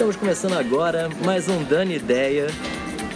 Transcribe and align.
Estamos 0.00 0.16
começando 0.16 0.54
agora 0.54 1.10
mais 1.26 1.46
um 1.46 1.62
Dani 1.62 1.96
Ideia 1.96 2.46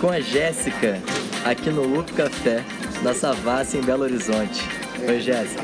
com 0.02 0.10
a 0.10 0.20
Jéssica 0.20 1.00
aqui 1.42 1.70
no 1.70 1.82
Loop 1.82 2.12
Café 2.12 2.62
da 3.02 3.14
Savassi 3.14 3.78
em 3.78 3.80
Belo 3.80 4.02
Horizonte. 4.02 4.62
Oi, 5.08 5.18
Jéssica. 5.18 5.62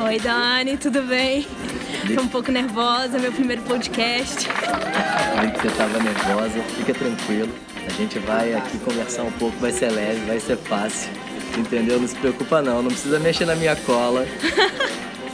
Oi, 0.00 0.20
Dani, 0.20 0.76
tudo 0.76 1.02
bem? 1.02 1.44
Tô 2.14 2.22
um 2.22 2.28
pouco 2.28 2.52
nervosa, 2.52 3.18
meu 3.18 3.32
primeiro 3.32 3.62
podcast. 3.62 4.46
Que 4.46 5.60
você 5.60 5.76
tava 5.76 5.98
nervosa, 5.98 6.62
fica 6.76 6.94
tranquilo. 6.94 7.52
A 7.84 7.92
gente 7.94 8.20
vai 8.20 8.54
aqui 8.54 8.78
conversar 8.78 9.24
um 9.24 9.32
pouco, 9.32 9.58
vai 9.58 9.72
ser 9.72 9.90
leve, 9.90 10.24
vai 10.24 10.38
ser 10.38 10.56
fácil. 10.56 11.10
Entendeu? 11.58 11.98
Não 11.98 12.06
se 12.06 12.14
preocupa 12.14 12.62
não, 12.62 12.80
não 12.80 12.92
precisa 12.92 13.18
mexer 13.18 13.44
na 13.44 13.56
minha 13.56 13.74
cola. 13.74 14.24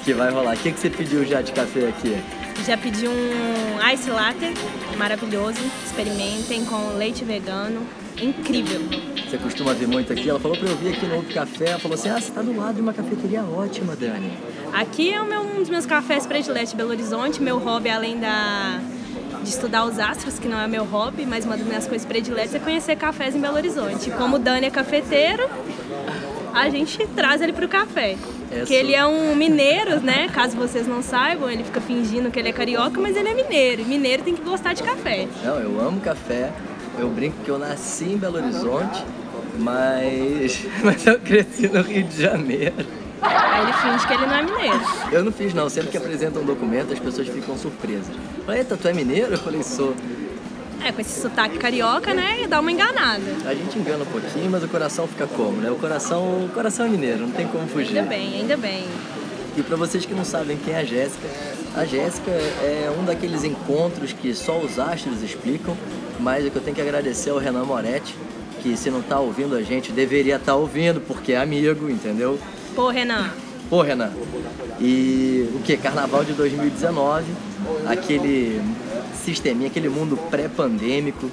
que 0.03 0.15
vai 0.15 0.31
rolar. 0.31 0.55
O 0.55 0.57
que, 0.57 0.73
que 0.73 0.81
você 0.81 0.89
pediu 0.89 1.27
já 1.27 1.43
de 1.43 1.53
café 1.53 1.89
aqui? 1.89 2.17
Já 2.65 2.77
pedi 2.77 3.07
um 3.07 3.93
ice 3.93 4.11
latte 4.11 4.55
maravilhoso. 4.97 5.61
Experimentem 5.85 6.65
com 6.65 6.97
leite 6.97 7.25
vegano. 7.25 7.87
Incrível. 8.21 8.81
Você 9.29 9.39
costuma 9.39 9.75
vir 9.75 9.87
muito 9.87 10.13
aqui? 10.13 10.29
Ela 10.29 10.41
falou 10.41 10.57
pra 10.57 10.69
eu 10.69 10.77
vir 10.77 10.95
aqui 10.95 11.07
no 11.07 11.23
café. 11.25 11.71
Ela 11.71 11.79
falou 11.79 11.95
assim: 11.97 12.09
Ah, 12.09 12.21
você 12.21 12.33
tá 12.33 12.43
do 12.43 12.57
lado 12.57 12.77
de 12.77 12.81
uma 12.81 12.93
cafeteria 12.93 13.43
ótima, 13.43 13.95
Dani. 13.95 14.33
Aqui 14.73 15.13
é 15.13 15.23
meu, 15.23 15.43
um 15.43 15.61
dos 15.61 15.69
meus 15.69 15.87
cafés 15.87 16.27
prediletos 16.27 16.71
de 16.71 16.77
Belo 16.77 16.91
Horizonte. 16.91 17.43
Meu 17.43 17.59
hobby, 17.59 17.89
além 17.91 18.19
da, 18.19 18.81
de 19.43 19.49
estudar 19.49 19.85
os 19.85 19.99
astros, 19.99 20.39
que 20.39 20.49
não 20.49 20.59
é 20.59 20.67
meu 20.67 20.85
hobby, 20.85 21.27
mas 21.27 21.45
uma 21.45 21.57
das 21.57 21.67
minhas 21.67 21.87
coisas 21.87 22.07
prediletas 22.07 22.55
é 22.55 22.59
conhecer 22.59 22.97
cafés 22.97 23.35
em 23.35 23.41
Belo 23.41 23.57
Horizonte. 23.57 24.11
Como 24.13 24.37
o 24.37 24.39
Dani 24.39 24.67
é 24.67 24.71
cafeteiro, 24.71 25.49
a 26.55 26.69
gente 26.71 27.07
traz 27.09 27.41
ele 27.41 27.53
pro 27.53 27.69
café. 27.69 28.17
Que 28.65 28.75
ele 28.75 28.95
é 28.95 29.05
um 29.07 29.35
mineiro, 29.35 30.01
né? 30.01 30.29
Caso 30.33 30.57
vocês 30.57 30.87
não 30.87 31.03
saibam, 31.03 31.51
ele 31.51 31.65
fica 31.65 31.81
fingindo 31.81 32.31
que 32.31 32.39
ele 32.39 32.49
é 32.49 32.53
carioca, 32.53 33.01
mas 33.01 33.17
ele 33.17 33.29
é 33.29 33.35
mineiro. 33.35 33.83
E 33.83 33.85
mineiro 33.85 34.23
tem 34.23 34.35
que 34.35 34.43
gostar 34.43 34.73
de 34.73 34.83
café. 34.83 35.27
Não, 35.45 35.59
eu 35.59 35.81
amo 35.81 36.01
café. 36.01 36.53
Eu 36.99 37.11
brinco 37.11 37.37
que 37.45 37.51
eu 37.51 37.59
nasci 37.59 38.05
em 38.05 38.17
Belo 38.17 38.39
Horizonte, 38.39 39.05
mas, 39.59 40.65
mas 40.83 41.07
eu 41.07 41.19
cresci 41.19 41.69
no 41.69 41.83
Rio 41.83 42.05
de 42.05 42.23
Janeiro. 42.23 42.75
Aí 43.21 43.63
ele 43.63 43.73
finge 43.73 44.07
que 44.07 44.13
ele 44.15 44.27
não 44.27 44.35
é 44.35 44.43
mineiro. 44.43 44.81
Eu 45.13 45.25
não 45.25 45.33
fiz 45.33 45.55
não, 45.55 45.69
sempre 45.69 45.91
que 45.91 45.97
apresentam 45.97 46.43
um 46.43 46.45
documento 46.45 46.93
as 46.93 46.99
pessoas 46.99 47.29
ficam 47.29 47.57
surpresas. 47.57 48.15
Eita, 48.49 48.77
tu 48.77 48.89
é 48.89 48.93
mineiro? 48.93 49.33
Eu 49.33 49.39
falei, 49.39 49.63
sou. 49.63 49.95
É, 50.85 50.93
com 50.93 51.01
esse 51.01 51.21
sotaque 51.21 51.59
carioca, 51.59 52.15
né? 52.15 52.47
Dá 52.49 52.61
uma 52.61 52.71
enganada. 52.71 53.23
A 53.45 53.55
gente 53.55 53.79
engana 53.79 54.05
um 54.05 54.07
pouquinho, 54.07 54.51
mas 54.51 54.63
o 54.63 54.69
coração 54.69 55.07
fica 55.07 55.27
como, 55.27 55.61
né? 55.61 55.71
O 55.71 55.77
coração, 55.77 56.45
o 56.45 56.51
coração 56.53 56.87
é 56.87 56.89
mineiro, 56.89 57.21
não 57.21 57.31
tem 57.31 57.47
como 57.47 57.67
fugir. 57.67 57.99
Ainda 57.99 58.09
bem, 58.09 58.35
ainda 58.41 58.57
bem. 58.57 58.85
E 59.57 59.63
para 59.63 59.77
vocês 59.77 60.05
que 60.05 60.15
não 60.15 60.25
sabem 60.25 60.59
quem 60.59 60.75
é 60.75 60.81
a 60.81 60.85
Jéssica, 60.85 61.27
a 61.75 61.85
Jéssica 61.85 62.31
é 62.31 62.93
um 62.99 63.05
daqueles 63.05 63.43
encontros 63.43 64.13
que 64.13 64.35
só 64.35 64.59
os 64.59 64.79
astros 64.79 65.23
explicam, 65.23 65.75
mas 66.21 66.47
o 66.47 66.51
que 66.51 66.57
eu 66.57 66.63
tenho 66.63 66.77
que 66.77 66.83
agradecer 66.83 67.31
ao 67.31 67.39
Renan 67.39 67.65
Moretti, 67.65 68.15
que 68.63 68.77
se 68.77 68.91
não 68.91 69.01
tá 69.01 69.19
ouvindo 69.19 69.57
a 69.57 69.63
gente, 69.63 69.93
deveria 69.93 70.37
estar 70.37 70.53
tá 70.53 70.57
ouvindo, 70.57 71.01
porque 71.01 71.33
é 71.33 71.39
amigo, 71.39 71.89
entendeu? 71.89 72.39
Pô, 72.75 72.91
Renan. 72.91 73.31
Pô, 73.71 73.81
Renan. 73.81 74.13
E 74.79 75.49
o 75.55 75.61
que? 75.61 75.77
Carnaval 75.77 76.23
de 76.23 76.35
2019, 76.35 77.25
aquele 77.87 78.61
sisteminha, 79.27 79.67
aquele 79.67 79.89
mundo 79.89 80.17
pré-pandêmico, 80.31 81.29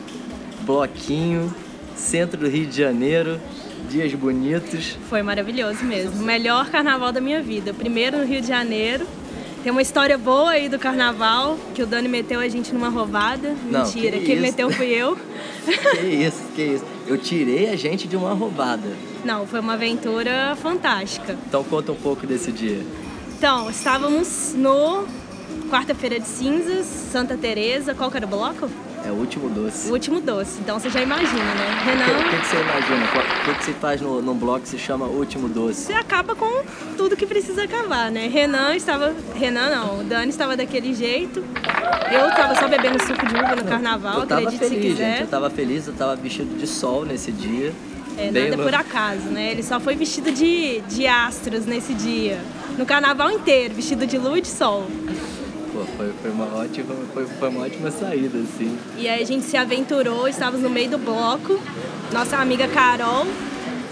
bloquinho, 0.61 1.53
centro 1.95 2.39
do 2.39 2.49
Rio 2.49 2.65
de 2.65 2.75
Janeiro, 2.75 3.39
dias 3.87 4.11
bonitos. 4.15 4.97
Foi 5.07 5.21
maravilhoso 5.21 5.83
mesmo. 5.85 6.19
O 6.21 6.25
melhor 6.25 6.69
carnaval 6.71 7.11
da 7.11 7.21
minha 7.21 7.41
vida. 7.41 7.71
Primeiro 7.71 8.17
no 8.17 8.25
Rio 8.25 8.41
de 8.41 8.47
Janeiro. 8.47 9.05
Tem 9.61 9.71
uma 9.71 9.81
história 9.81 10.17
boa 10.17 10.51
aí 10.51 10.67
do 10.67 10.77
carnaval, 10.77 11.57
que 11.73 11.81
o 11.81 11.85
Dani 11.85 12.09
meteu 12.09 12.41
a 12.41 12.47
gente 12.49 12.73
numa 12.73 12.89
roubada. 12.89 13.55
Não, 13.71 13.85
Mentira, 13.85 14.17
que 14.17 14.25
quem 14.25 14.33
isso? 14.35 14.41
meteu 14.41 14.69
fui 14.71 14.87
eu. 14.87 15.17
Que 15.63 16.05
isso, 16.05 16.41
que 16.53 16.61
isso. 16.61 16.85
Eu 17.07 17.17
tirei 17.17 17.69
a 17.69 17.75
gente 17.77 18.05
de 18.05 18.17
uma 18.17 18.33
roubada. 18.33 18.89
Não, 19.23 19.47
foi 19.47 19.61
uma 19.61 19.73
aventura 19.73 20.57
fantástica. 20.61 21.37
Então 21.47 21.63
conta 21.63 21.93
um 21.93 21.95
pouco 21.95 22.27
desse 22.27 22.51
dia. 22.51 22.81
Então, 23.37 23.69
estávamos 23.69 24.53
no 24.53 25.05
quarta-feira 25.73 26.19
de 26.19 26.27
cinzas, 26.27 26.85
Santa 26.85 27.35
Teresa, 27.35 27.95
qual 27.95 28.11
que 28.11 28.17
era 28.17 28.27
o 28.27 28.29
bloco? 28.29 28.69
É 29.03 29.09
o 29.09 29.15
último 29.15 29.49
doce. 29.49 29.89
O 29.89 29.93
último 29.93 30.21
doce. 30.21 30.59
Então 30.61 30.79
você 30.79 30.87
já 30.87 31.01
imagina, 31.01 31.33
né? 31.33 31.81
Renan, 31.83 32.19
o 32.19 32.29
que 32.29 32.37
que 32.37 32.45
você 32.45 32.57
imagina? 32.61 33.05
O 33.05 33.45
que, 33.45 33.53
que 33.55 33.65
você 33.65 33.73
faz 33.73 33.99
no, 33.99 34.21
num 34.21 34.35
bloco 34.35 34.61
que 34.61 34.69
se 34.69 34.77
chama 34.77 35.07
Último 35.07 35.49
Doce? 35.49 35.81
você 35.87 35.93
acaba 35.93 36.35
com 36.35 36.63
tudo 36.95 37.17
que 37.17 37.25
precisa 37.25 37.63
acabar, 37.63 38.11
né? 38.11 38.27
Renan 38.27 38.75
estava. 38.75 39.15
Renan 39.33 39.71
não, 39.71 40.01
o 40.01 40.03
Dani 40.03 40.29
estava 40.29 40.55
daquele 40.55 40.93
jeito. 40.93 41.43
Eu 42.11 42.29
estava 42.29 42.55
só 42.55 42.67
bebendo 42.67 43.01
suco 43.03 43.25
de 43.25 43.33
uva 43.35 43.55
no 43.55 43.63
carnaval, 43.63 44.19
eu 44.19 44.27
tava 44.27 44.41
acredite 44.41 44.63
se 44.65 44.69
feliz, 44.75 44.91
quiser. 44.91 45.09
gente. 45.11 45.21
Eu 45.21 45.27
tava 45.27 45.49
feliz, 45.49 45.87
eu 45.87 45.93
tava 45.95 46.15
vestido 46.15 46.55
de 46.55 46.67
sol 46.67 47.03
nesse 47.03 47.31
dia. 47.31 47.73
É, 48.15 48.29
Bem 48.31 48.51
nada 48.51 48.61
por 48.61 48.75
acaso, 48.75 49.23
né? 49.23 49.51
Ele 49.51 49.63
só 49.63 49.79
foi 49.79 49.95
vestido 49.95 50.31
de, 50.31 50.81
de 50.81 51.07
astros 51.07 51.65
nesse 51.65 51.95
dia. 51.95 52.39
No 52.77 52.85
carnaval 52.85 53.31
inteiro, 53.31 53.73
vestido 53.73 54.05
de 54.05 54.19
lua 54.19 54.37
e 54.37 54.41
de 54.41 54.47
sol. 54.49 54.87
Foi, 55.97 56.13
foi, 56.21 56.31
uma 56.31 56.45
ótima, 56.55 56.95
foi, 57.13 57.25
foi 57.25 57.49
uma 57.49 57.61
ótima 57.65 57.91
saída, 57.91 58.37
assim. 58.39 58.77
E 58.97 59.07
aí 59.07 59.21
a 59.21 59.25
gente 59.25 59.45
se 59.45 59.57
aventurou, 59.57 60.27
estávamos 60.27 60.61
no 60.61 60.69
meio 60.69 60.89
do 60.89 60.97
bloco. 60.97 61.59
Nossa 62.11 62.37
amiga 62.37 62.67
Carol 62.67 63.25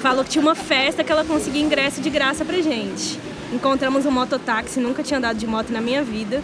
falou 0.02 0.24
que 0.24 0.32
tinha 0.32 0.42
uma 0.42 0.56
festa 0.56 1.04
que 1.04 1.12
ela 1.12 1.24
conseguia 1.24 1.62
ingresso 1.62 2.02
de 2.02 2.10
graça 2.10 2.44
pra 2.44 2.62
gente. 2.62 3.20
Encontramos 3.54 4.06
um 4.06 4.12
mototáxi, 4.12 4.80
nunca 4.80 5.04
tinha 5.04 5.18
andado 5.18 5.38
de 5.38 5.46
moto 5.46 5.72
na 5.72 5.80
minha 5.80 6.04
vida. 6.04 6.42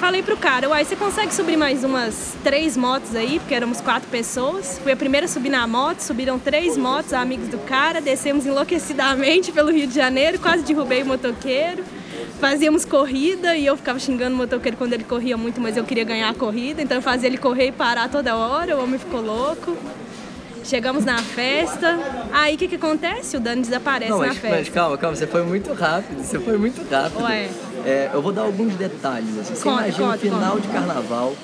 Falei 0.00 0.22
pro 0.22 0.36
cara, 0.36 0.68
uai, 0.68 0.82
você 0.82 0.96
consegue 0.96 1.32
subir 1.34 1.58
mais 1.58 1.84
umas 1.84 2.34
três 2.42 2.74
motos 2.74 3.14
aí? 3.14 3.38
Porque 3.38 3.54
éramos 3.54 3.82
quatro 3.82 4.08
pessoas. 4.08 4.78
Fui 4.82 4.90
a 4.90 4.96
primeira 4.96 5.26
a 5.26 5.28
subir 5.28 5.50
na 5.50 5.66
moto, 5.66 6.00
subiram 6.00 6.38
três 6.38 6.74
motos, 6.76 7.12
amigos 7.12 7.48
do 7.48 7.58
cara, 7.58 8.00
descemos 8.00 8.46
enlouquecidamente 8.46 9.52
pelo 9.52 9.70
Rio 9.70 9.86
de 9.86 9.94
Janeiro, 9.94 10.38
quase 10.38 10.62
derrubei 10.62 11.02
o 11.02 11.06
motoqueiro. 11.06 11.84
Fazíamos 12.40 12.86
corrida 12.86 13.54
e 13.54 13.66
eu 13.66 13.76
ficava 13.76 13.98
xingando 13.98 14.34
o 14.34 14.38
motoqueiro 14.38 14.76
quando 14.76 14.94
ele 14.94 15.04
corria 15.04 15.36
muito, 15.36 15.60
mas 15.60 15.76
eu 15.76 15.84
queria 15.84 16.04
ganhar 16.04 16.30
a 16.30 16.34
corrida, 16.34 16.80
então 16.80 16.96
eu 16.96 17.02
fazia 17.02 17.28
ele 17.28 17.36
correr 17.36 17.66
e 17.66 17.72
parar 17.72 18.08
toda 18.08 18.34
hora, 18.34 18.78
o 18.78 18.82
homem 18.82 18.98
ficou 18.98 19.20
louco. 19.20 19.76
Chegamos 20.64 21.04
na 21.04 21.18
festa, 21.18 21.98
aí 22.32 22.54
o 22.54 22.58
que, 22.58 22.68
que 22.68 22.76
acontece? 22.76 23.36
O 23.36 23.40
Dani 23.40 23.60
desaparece 23.62 24.10
Não, 24.10 24.20
na 24.20 24.26
mas, 24.28 24.38
festa. 24.38 24.56
mas 24.56 24.68
calma, 24.70 24.96
calma, 24.96 25.16
você 25.16 25.26
foi 25.26 25.42
muito 25.42 25.72
rápido, 25.72 26.22
você 26.22 26.38
foi 26.38 26.56
muito 26.56 26.82
rápido. 26.90 27.22
Ué. 27.24 27.50
É, 27.84 28.10
eu 28.12 28.22
vou 28.22 28.32
dar 28.32 28.42
alguns 28.42 28.74
detalhes, 28.74 29.38
assim. 29.38 29.54
Você 29.54 29.62
Conta, 29.62 29.82
imagina 29.88 30.14
o 30.14 30.18
final 30.18 30.52
conta. 30.52 30.60
de 30.66 30.68
carnaval, 30.68 31.34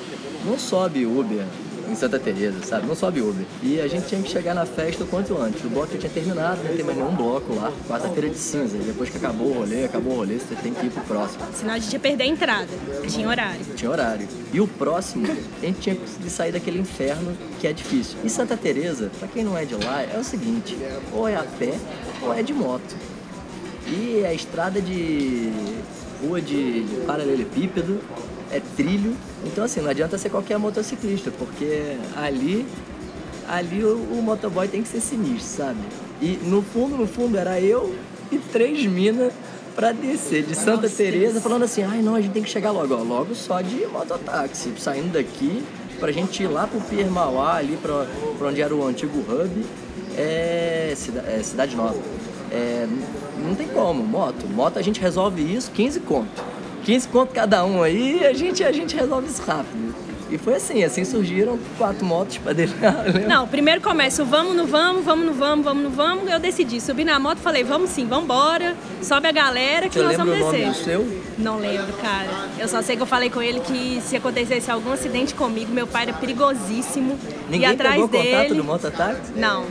não 0.45 0.59
sobe 0.59 1.05
Uber 1.07 1.45
em 1.89 1.95
Santa 1.95 2.19
Teresa, 2.19 2.63
sabe? 2.65 2.87
Não 2.87 2.95
sobe 2.95 3.21
Uber. 3.21 3.45
E 3.63 3.81
a 3.81 3.89
gente 3.89 4.07
tinha 4.07 4.21
que 4.23 4.29
chegar 4.29 4.55
na 4.55 4.67
festa 4.67 5.05
o 5.05 5.07
quanto 5.07 5.37
antes. 5.37 5.65
O 5.65 5.69
bloco 5.69 5.93
já 5.93 5.99
tinha 5.99 6.11
terminado, 6.11 6.63
não 6.63 6.75
tem 6.75 6.85
mais 6.85 6.97
nenhum 6.97 7.15
bloco 7.15 7.55
lá. 7.55 7.73
Quarta-feira 7.89 8.29
de 8.29 8.39
cinza. 8.39 8.77
E 8.77 8.81
depois 8.81 9.11
que 9.11 9.17
acabou 9.17 9.49
o 9.49 9.53
rolê, 9.55 9.85
acabou 9.85 10.15
o 10.15 10.17
rolê, 10.17 10.39
você 10.39 10.55
tem 10.57 10.73
que 10.73 10.87
ir 10.87 10.91
pro 10.91 11.03
próximo. 11.03 11.45
Senão 11.55 11.75
a 11.75 11.79
gente 11.79 11.93
ia 11.93 12.01
perder 12.01 12.25
a 12.25 12.27
entrada, 12.27 12.69
tinha 13.09 13.29
horário. 13.29 13.61
Tinha 13.75 13.91
horário. 13.91 14.29
E 14.53 14.61
o 14.61 14.67
próximo, 14.67 15.27
a 15.27 15.67
gente 15.67 15.81
tinha 15.81 15.97
que 15.97 16.31
sair 16.31 16.53
daquele 16.53 16.79
inferno 16.79 17.37
que 17.61 17.67
é 17.67 17.73
difícil. 17.73 18.19
E 18.25 18.31
Santa 18.31 18.57
Teresa, 18.57 19.11
pra 19.19 19.29
quem 19.29 19.45
não 19.45 19.57
é 19.57 19.65
de 19.65 19.75
lá, 19.75 20.03
é 20.03 20.19
o 20.19 20.25
seguinte, 20.25 20.77
ou 21.13 21.29
é 21.29 21.37
a 21.37 21.43
pé 21.43 21.75
ou 22.23 22.33
é 22.33 22.43
de 22.43 22.53
moto. 22.53 22.97
E 23.89 24.25
a 24.25 24.35
estrada 24.35 24.81
de 24.81 25.53
rua 26.21 26.41
de, 26.41 26.83
de 26.85 26.97
paralelepípedo, 27.07 28.01
é 28.51 28.61
trilho. 28.77 29.15
Então 29.45 29.65
assim, 29.65 29.81
não 29.81 29.91
adianta 29.91 30.17
ser 30.19 30.29
qualquer 30.31 30.59
motociclista, 30.59 31.31
porque 31.39 31.97
ali, 32.17 32.67
ali 33.49 33.83
o, 33.85 33.97
o 33.97 34.23
motoboy 34.23 34.69
tem 34.69 34.83
que 34.83 34.89
ser 34.89 35.01
sinistro, 35.01 35.65
sabe? 35.65 35.79
E 36.21 36.39
no 36.45 36.63
fundo, 36.63 36.97
no 36.97 37.07
fundo, 37.07 37.37
era 37.39 37.61
eu 37.61 37.95
e 38.33 38.39
três 38.39 38.85
minas 38.87 39.33
pra 39.75 39.93
descer 39.93 40.43
de 40.45 40.55
Santa 40.55 40.89
Teresa 40.89 41.41
falando 41.41 41.65
assim, 41.65 41.83
ai 41.83 42.01
não, 42.01 42.15
a 42.15 42.21
gente 42.21 42.33
tem 42.33 42.43
que 42.43 42.49
chegar 42.49 42.71
logo, 42.71 42.95
ó, 42.95 43.03
logo 43.03 43.35
só 43.35 43.61
de 43.61 43.87
mototáxi, 43.87 44.73
saindo 44.79 45.13
daqui 45.13 45.63
pra 46.01 46.11
gente 46.11 46.43
ir 46.43 46.47
lá 46.47 46.67
pro 46.67 46.81
Pier 46.81 47.11
Mauá, 47.11 47.57
ali 47.57 47.77
pra, 47.77 48.07
pra 48.39 48.49
onde 48.49 48.63
era 48.63 48.75
o 48.75 48.87
antigo 48.87 49.19
hub, 49.19 49.67
é, 50.17 50.95
cida- 50.97 51.25
é 51.29 51.43
Cidade 51.43 51.77
Nova. 51.77 51.97
É, 52.51 52.87
não 53.45 53.55
tem 53.55 53.67
como, 53.69 54.03
moto. 54.03 54.47
Moto 54.49 54.79
a 54.79 54.83
gente 54.83 55.01
resolve 55.01 55.43
isso, 55.43 55.71
15 55.73 56.01
conto. 56.01 56.43
15 56.87 57.09
conto 57.09 57.35
cada 57.35 57.65
um 57.65 57.83
aí, 57.83 58.25
a 58.25 58.33
gente, 58.33 58.63
a 58.63 58.71
gente 58.71 58.95
resolve 58.95 59.27
isso 59.27 59.43
rápido. 59.43 59.93
E 60.31 60.39
foi 60.39 60.55
assim, 60.55 60.85
assim 60.85 61.05
surgiram 61.05 61.59
quatro 61.77 62.05
motos 62.05 62.39
pra 62.39 62.53
deixar. 62.53 63.03
lembra? 63.05 63.27
Não, 63.27 63.49
primeiro 63.49 63.81
começa 63.81 64.23
o 64.23 64.27
vamos 64.27 64.55
no 64.55 64.67
vamos, 64.67 65.05
vamos 65.05 65.27
no 65.27 65.33
vamos, 65.33 65.65
vamos 65.65 65.83
no 65.83 65.91
vamos. 65.91 66.31
Eu 66.31 66.39
decidi, 66.39 66.81
subi 66.81 67.05
na 67.05 67.19
moto, 67.19 67.39
falei, 67.39 67.65
vamos 67.65 67.91
sim, 67.91 68.07
vamos 68.07 68.25
embora. 68.25 68.77
Sobe 69.03 69.27
a 69.27 69.33
galera 69.33 69.89
que 69.89 69.99
Você 69.99 70.05
nós 70.05 70.17
vamos 70.17 70.37
descer. 70.37 70.69
do 70.69 70.75
seu? 70.75 71.23
Não 71.37 71.59
lembro, 71.59 71.93
cara. 71.95 72.29
Eu 72.57 72.69
só 72.69 72.81
sei 72.83 72.95
que 72.95 73.03
eu 73.03 73.07
falei 73.07 73.31
com 73.31 73.43
ele 73.43 73.59
que 73.59 74.01
se 74.05 74.17
acontecesse 74.17 74.71
algum 74.71 74.93
acidente 74.93 75.35
comigo, 75.35 75.73
meu 75.73 75.89
pai 75.89 76.05
era 76.05 76.13
perigosíssimo. 76.13 77.19
Ninguém 77.51 77.69
e 77.69 77.73
atrás 77.73 77.95
pegou 77.95 78.09
dele. 78.09 78.31
contato 78.31 78.55
do 78.55 78.65
mototáxi? 78.65 79.33
Não. 79.35 79.65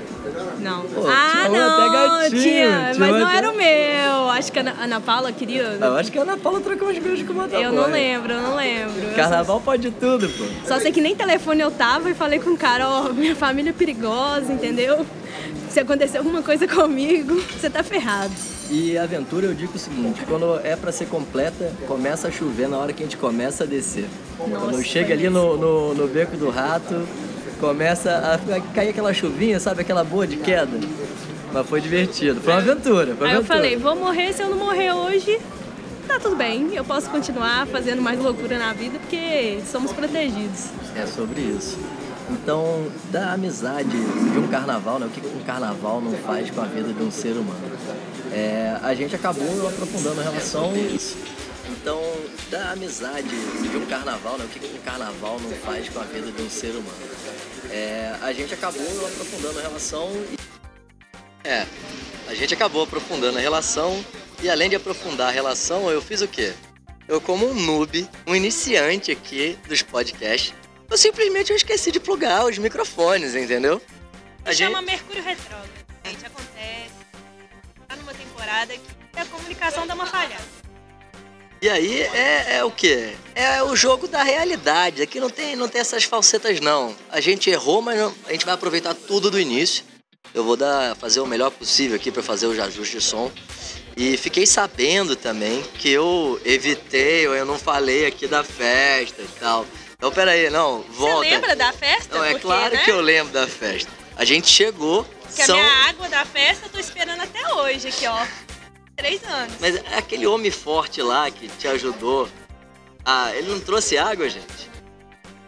Não. 0.59 0.81
Pô, 0.81 1.07
ah, 1.07 1.49
não, 1.49 1.91
gatinho, 1.91 2.41
tinha, 2.41 2.93
mas 2.97 3.11
não 3.11 3.29
era 3.29 3.51
o 3.51 3.55
meu. 3.55 4.29
Acho 4.29 4.51
que 4.51 4.59
a 4.59 4.61
Ana, 4.61 4.75
Ana 4.79 5.01
Paula 5.01 5.31
queria. 5.31 5.77
Eu 5.79 5.95
acho 5.95 6.11
que 6.11 6.17
a 6.17 6.21
Ana 6.21 6.37
Paula 6.37 6.59
trocou 6.59 6.89
os 6.89 6.97
beijos 6.97 7.25
com 7.25 7.33
o 7.33 7.35
motoboy. 7.35 7.63
Eu 7.63 7.71
não 7.71 7.89
lembro, 7.89 8.33
eu 8.33 8.41
não 8.41 8.55
lembro. 8.55 9.15
Carnaval 9.15 9.61
pode 9.61 9.91
tudo, 9.91 10.27
pô. 10.29 10.45
Só 10.67 10.79
sei 10.79 10.91
que 10.91 11.01
nem 11.01 11.15
telefone 11.15 11.61
eu 11.61 11.71
tava 11.71 12.09
e 12.09 12.13
falei 12.13 12.39
com 12.39 12.51
o 12.51 12.57
cara, 12.57 12.87
ó, 12.89 13.13
minha 13.13 13.35
família 13.35 13.69
é 13.69 13.73
perigosa, 13.73 14.51
entendeu? 14.51 15.05
Se 15.69 15.79
acontecer 15.79 16.17
alguma 16.17 16.41
coisa 16.41 16.67
comigo, 16.67 17.35
você 17.35 17.69
tá 17.69 17.83
ferrado. 17.83 18.33
E 18.69 18.97
a 18.97 19.03
aventura 19.03 19.45
eu 19.45 19.53
digo 19.53 19.75
o 19.75 19.79
seguinte, 19.79 20.21
quando 20.27 20.59
é 20.63 20.75
pra 20.75 20.91
ser 20.91 21.05
completa, 21.05 21.71
começa 21.87 22.27
a 22.27 22.31
chover 22.31 22.67
na 22.67 22.77
hora 22.77 22.93
que 22.93 23.03
a 23.03 23.05
gente 23.05 23.17
começa 23.17 23.63
a 23.63 23.67
descer. 23.67 24.05
Nossa, 24.39 24.65
quando 24.65 24.83
chega 24.83 25.13
ali 25.13 25.29
no, 25.29 25.55
no, 25.55 25.93
no 25.93 26.07
beco 26.07 26.35
do 26.35 26.49
rato, 26.49 27.07
começa 27.55 28.11
a 28.11 28.73
cair 28.73 28.89
aquela 28.89 29.13
chuvinha, 29.13 29.59
sabe? 29.59 29.81
Aquela 29.81 30.03
boa 30.03 30.25
de 30.27 30.37
queda. 30.37 30.77
Mas 31.53 31.67
foi 31.67 31.79
divertido, 31.81 32.41
foi 32.41 32.53
uma 32.53 32.59
aventura. 32.59 33.15
Foi 33.15 33.15
uma 33.15 33.25
Aí 33.27 33.33
eu 33.33 33.39
aventura. 33.39 33.45
falei, 33.57 33.77
vou 33.77 33.95
morrer, 33.95 34.33
se 34.33 34.41
eu 34.41 34.49
não 34.49 34.57
morrer 34.57 34.91
hoje, 34.91 35.39
tá 36.07 36.19
tudo 36.19 36.35
bem. 36.35 36.73
Eu 36.75 36.83
posso 36.83 37.09
continuar 37.09 37.65
fazendo 37.67 38.01
mais 38.01 38.19
loucura 38.19 38.57
na 38.59 38.73
vida, 38.73 38.99
porque 38.99 39.59
somos 39.71 39.91
protegidos. 39.93 40.65
É 40.95 41.05
sobre 41.05 41.41
isso. 41.41 41.77
Então, 42.29 42.87
da 43.11 43.33
amizade 43.33 43.87
de 43.89 44.37
um 44.39 44.47
carnaval, 44.47 44.99
né? 44.99 45.05
O 45.05 45.09
que 45.09 45.21
um 45.25 45.43
carnaval 45.43 46.01
não 46.01 46.11
faz 46.13 46.49
com 46.49 46.61
a 46.61 46.65
vida 46.65 46.91
de 46.91 47.03
um 47.03 47.11
ser 47.11 47.33
humano? 47.33 47.71
É, 48.33 48.75
a 48.81 48.93
gente 48.95 49.15
acabou 49.15 49.67
aprofundando 49.69 50.19
a 50.19 50.23
relação. 50.23 50.73
Então, 51.69 52.01
da 52.49 52.71
amizade 52.71 53.29
de 53.29 53.77
um 53.77 53.85
carnaval, 53.85 54.37
né? 54.37 54.45
O 54.45 54.47
que 54.47 54.59
um 54.75 54.81
carnaval 54.83 55.39
não 55.41 55.51
faz 55.51 55.87
com 55.87 55.99
a 55.99 56.03
vida 56.03 56.31
de 56.31 56.41
um 56.41 56.49
ser 56.49 56.71
humano? 56.71 57.14
É, 57.71 58.15
a 58.21 58.31
gente 58.33 58.53
acabou 58.53 58.81
aprofundando 59.07 59.59
a 59.59 59.61
relação. 59.61 60.09
É, 61.43 61.65
a 62.27 62.33
gente 62.33 62.53
acabou 62.53 62.83
aprofundando 62.83 63.37
a 63.37 63.41
relação 63.41 64.03
e 64.41 64.49
além 64.49 64.69
de 64.69 64.75
aprofundar 64.75 65.27
a 65.29 65.31
relação, 65.31 65.89
eu 65.89 66.01
fiz 66.01 66.21
o 66.21 66.27
quê? 66.27 66.53
Eu 67.07 67.21
como 67.21 67.47
um 67.47 67.53
noob, 67.53 68.07
um 68.25 68.35
iniciante 68.35 69.11
aqui 69.11 69.57
dos 69.67 69.81
podcasts, 69.83 70.53
eu 70.89 70.97
simplesmente 70.97 71.51
eu 71.51 71.55
esqueci 71.55 71.91
de 71.91 71.99
plugar 71.99 72.45
os 72.45 72.57
microfones, 72.57 73.35
entendeu? 73.35 73.81
A 74.43 74.51
gente- 74.53 74.67
Chama 74.69 74.81
Mercúrio 74.81 75.23
Retrógrado. 75.23 75.69
Gente, 76.03 76.25
acontece. 76.25 76.89
Tá 77.87 77.95
numa 77.95 78.13
temporada 78.13 78.73
que 78.75 79.19
a 79.19 79.25
comunicação 79.25 79.85
dá 79.85 79.93
uma 79.93 80.05
falhada. 80.07 80.43
E 81.61 81.69
aí 81.69 82.01
é, 82.01 82.57
é 82.57 82.63
o 82.63 82.69
quê? 82.71 83.15
É 83.33 83.63
o 83.63 83.75
jogo 83.75 84.07
da 84.07 84.21
realidade. 84.23 85.01
Aqui 85.01 85.19
não 85.19 85.29
tem, 85.29 85.55
não 85.55 85.67
tem 85.67 85.81
essas 85.81 86.03
falsetas, 86.03 86.59
não. 86.59 86.95
A 87.09 87.19
gente 87.19 87.49
errou, 87.49 87.81
mas 87.81 87.97
não- 87.97 88.13
a 88.27 88.31
gente 88.31 88.45
vai 88.45 88.53
aproveitar 88.53 88.93
tudo 88.93 89.31
do 89.31 89.39
início. 89.39 89.83
Eu 90.33 90.43
vou 90.43 90.55
dar, 90.57 90.95
fazer 90.95 91.21
o 91.21 91.25
melhor 91.25 91.49
possível 91.49 91.95
aqui 91.95 92.11
para 92.11 92.21
fazer 92.21 92.45
os 92.47 92.59
ajustes 92.59 92.89
de 93.01 93.01
som. 93.01 93.31
E 93.97 94.17
fiquei 94.17 94.45
sabendo 94.45 95.15
também 95.15 95.63
que 95.79 95.89
eu 95.89 96.39
evitei, 96.43 97.25
ou 97.27 97.33
eu 97.35 97.45
não 97.45 97.57
falei 97.57 98.05
aqui 98.05 98.27
da 98.27 98.43
festa 98.43 99.21
e 99.21 99.27
tal. 99.39 99.65
Então, 99.97 100.11
peraí, 100.11 100.49
não, 100.49 100.81
volta. 100.89 101.23
Você 101.25 101.29
lembra 101.35 101.55
da 101.55 101.71
festa? 101.71 102.15
Não, 102.17 102.23
é 102.23 102.31
Porque, 102.31 102.45
claro 102.45 102.75
né? 102.75 102.83
que 102.83 102.91
eu 102.91 102.99
lembro 102.99 103.31
da 103.31 103.47
festa. 103.47 103.89
A 104.17 104.25
gente 104.25 104.47
chegou, 104.47 105.05
Que 105.33 105.41
a 105.41 105.45
são... 105.45 105.55
minha 105.57 105.71
água 105.89 106.09
da 106.09 106.25
festa 106.25 106.65
eu 106.65 106.69
tô 106.69 106.79
esperando 106.79 107.21
até 107.21 107.53
hoje 107.53 107.87
aqui, 107.87 108.05
ó. 108.05 108.25
Três 108.95 109.23
anos. 109.23 109.55
Mas 109.59 109.75
é 109.75 109.97
aquele 109.97 110.25
homem 110.25 110.51
forte 110.51 111.01
lá 111.01 111.29
que 111.29 111.47
te 111.47 111.67
ajudou. 111.67 112.29
Ah, 113.03 113.35
ele 113.35 113.49
não 113.49 113.59
trouxe 113.59 113.97
água, 113.97 114.27
gente? 114.29 114.69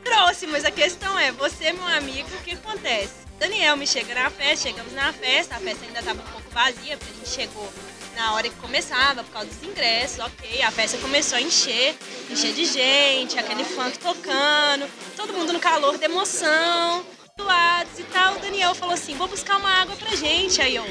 Trouxe, 0.03 0.47
mas 0.47 0.63
a 0.63 0.71
questão 0.71 1.17
é, 1.17 1.31
você, 1.31 1.71
meu 1.73 1.88
amigo, 1.88 2.29
o 2.35 2.44
que 2.44 2.51
acontece? 2.51 3.27
Daniel 3.39 3.77
me 3.77 3.85
chega 3.85 4.15
na 4.15 4.29
festa, 4.29 4.69
chegamos 4.69 4.94
na 4.94 5.13
festa, 5.13 5.55
a 5.55 5.59
festa 5.59 5.85
ainda 5.85 6.01
tava 6.01 6.21
um 6.21 6.31
pouco 6.31 6.49
vazia, 6.51 6.97
porque 6.97 7.13
a 7.13 7.17
gente 7.17 7.29
chegou 7.29 7.71
na 8.15 8.33
hora 8.33 8.49
que 8.49 8.55
começava, 8.55 9.23
por 9.23 9.31
causa 9.31 9.47
dos 9.47 9.63
ingressos, 9.63 10.19
ok. 10.19 10.61
A 10.63 10.71
festa 10.71 10.97
começou 10.97 11.38
a 11.38 11.41
encher, 11.41 11.95
encher 12.31 12.53
de 12.53 12.65
gente, 12.65 13.38
aquele 13.38 13.63
funk 13.63 13.99
tocando, 13.99 14.89
todo 15.15 15.33
mundo 15.33 15.53
no 15.53 15.59
calor 15.59 15.97
da 15.99 16.05
emoção, 16.05 17.05
suados 17.39 17.99
e 17.99 18.03
tal. 18.03 18.35
O 18.35 18.39
Daniel 18.39 18.73
falou 18.73 18.95
assim, 18.95 19.15
vou 19.15 19.27
buscar 19.27 19.57
uma 19.57 19.69
água 19.69 19.95
pra 19.95 20.15
gente. 20.15 20.59
Aí 20.61 20.75
eu, 20.75 20.85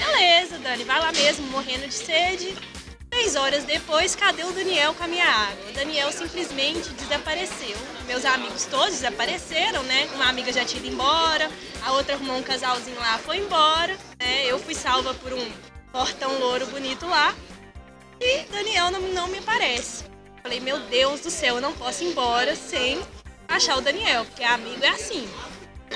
beleza, 0.00 0.58
Dani, 0.58 0.84
vai 0.84 0.98
lá 0.98 1.12
mesmo, 1.12 1.46
morrendo 1.48 1.86
de 1.86 1.94
sede. 1.94 2.56
Três 3.10 3.34
horas 3.34 3.64
depois, 3.64 4.14
cadê 4.14 4.44
o 4.44 4.52
Daniel 4.52 4.94
com 4.94 5.04
a 5.04 5.08
minha 5.08 5.26
água? 5.26 5.68
O 5.68 5.72
Daniel 5.72 6.12
simplesmente 6.12 6.90
desapareceu. 6.90 7.76
Meus 8.06 8.24
amigos 8.24 8.64
todos 8.66 8.92
desapareceram, 8.92 9.82
né? 9.82 10.08
Uma 10.14 10.28
amiga 10.28 10.52
já 10.52 10.64
tinha 10.64 10.80
ido 10.82 10.94
embora, 10.94 11.50
a 11.82 11.92
outra 11.92 12.14
arrumou 12.14 12.36
um 12.36 12.42
casalzinho 12.42 12.98
lá, 12.98 13.18
foi 13.18 13.38
embora. 13.38 13.96
Né? 14.18 14.46
Eu 14.46 14.58
fui 14.58 14.74
salva 14.74 15.12
por 15.14 15.32
um 15.32 15.52
portão 15.92 16.38
louro 16.38 16.66
bonito 16.66 17.06
lá. 17.06 17.34
E 18.20 18.44
Daniel 18.44 18.90
não, 18.90 19.00
não 19.00 19.28
me 19.28 19.38
aparece. 19.38 20.04
Falei, 20.42 20.60
meu 20.60 20.78
Deus 20.78 21.20
do 21.20 21.30
céu, 21.30 21.56
eu 21.56 21.60
não 21.60 21.72
posso 21.72 22.04
ir 22.04 22.08
embora 22.08 22.54
sem 22.54 23.02
achar 23.48 23.76
o 23.76 23.80
Daniel, 23.80 24.24
porque 24.24 24.44
amigo 24.44 24.84
é 24.84 24.88
assim. 24.88 25.28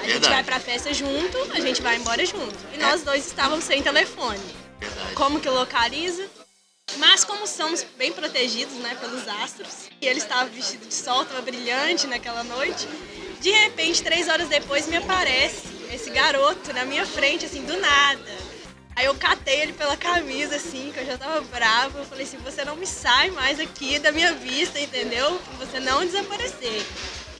A 0.04 0.06
gente 0.06 0.20
Verdade. 0.20 0.34
vai 0.34 0.44
pra 0.44 0.60
festa 0.60 0.92
junto, 0.92 1.38
a 1.52 1.60
gente 1.60 1.80
vai 1.80 1.96
embora 1.96 2.24
junto. 2.26 2.54
E 2.74 2.76
nós 2.76 3.02
dois 3.02 3.26
estávamos 3.26 3.64
sem 3.64 3.82
telefone. 3.82 4.38
Verdade. 4.78 5.14
Como 5.14 5.40
que 5.40 5.48
localiza? 5.48 6.28
Mas 6.98 7.24
como 7.24 7.46
somos 7.46 7.82
bem 7.96 8.12
protegidos, 8.12 8.74
né, 8.74 8.94
pelos 9.00 9.26
astros, 9.26 9.88
e 10.02 10.06
ele 10.06 10.18
estava 10.18 10.44
vestido 10.50 10.86
de 10.86 10.92
sol, 10.92 11.22
estava 11.22 11.40
brilhante 11.40 12.06
naquela 12.06 12.44
noite, 12.44 12.86
de 13.40 13.50
repente, 13.50 14.02
três 14.02 14.28
horas 14.28 14.46
depois, 14.48 14.86
me 14.86 14.96
aparece 14.96 15.62
esse 15.90 16.10
garoto 16.10 16.74
na 16.74 16.84
minha 16.84 17.06
frente, 17.06 17.46
assim, 17.46 17.64
do 17.64 17.76
nada. 17.78 18.44
Aí 18.94 19.06
eu 19.06 19.14
catei 19.14 19.62
ele 19.62 19.72
pela 19.72 19.96
camisa, 19.96 20.56
assim, 20.56 20.92
que 20.92 21.00
eu 21.00 21.06
já 21.06 21.16
tava 21.16 21.40
brava. 21.40 22.00
Eu 22.00 22.04
falei 22.04 22.24
assim, 22.24 22.36
você 22.38 22.62
não 22.64 22.76
me 22.76 22.86
sai 22.86 23.30
mais 23.30 23.58
aqui 23.58 23.98
da 23.98 24.12
minha 24.12 24.34
vista, 24.34 24.78
entendeu? 24.78 25.40
Você 25.58 25.80
não 25.80 26.04
desaparecer. 26.04 26.86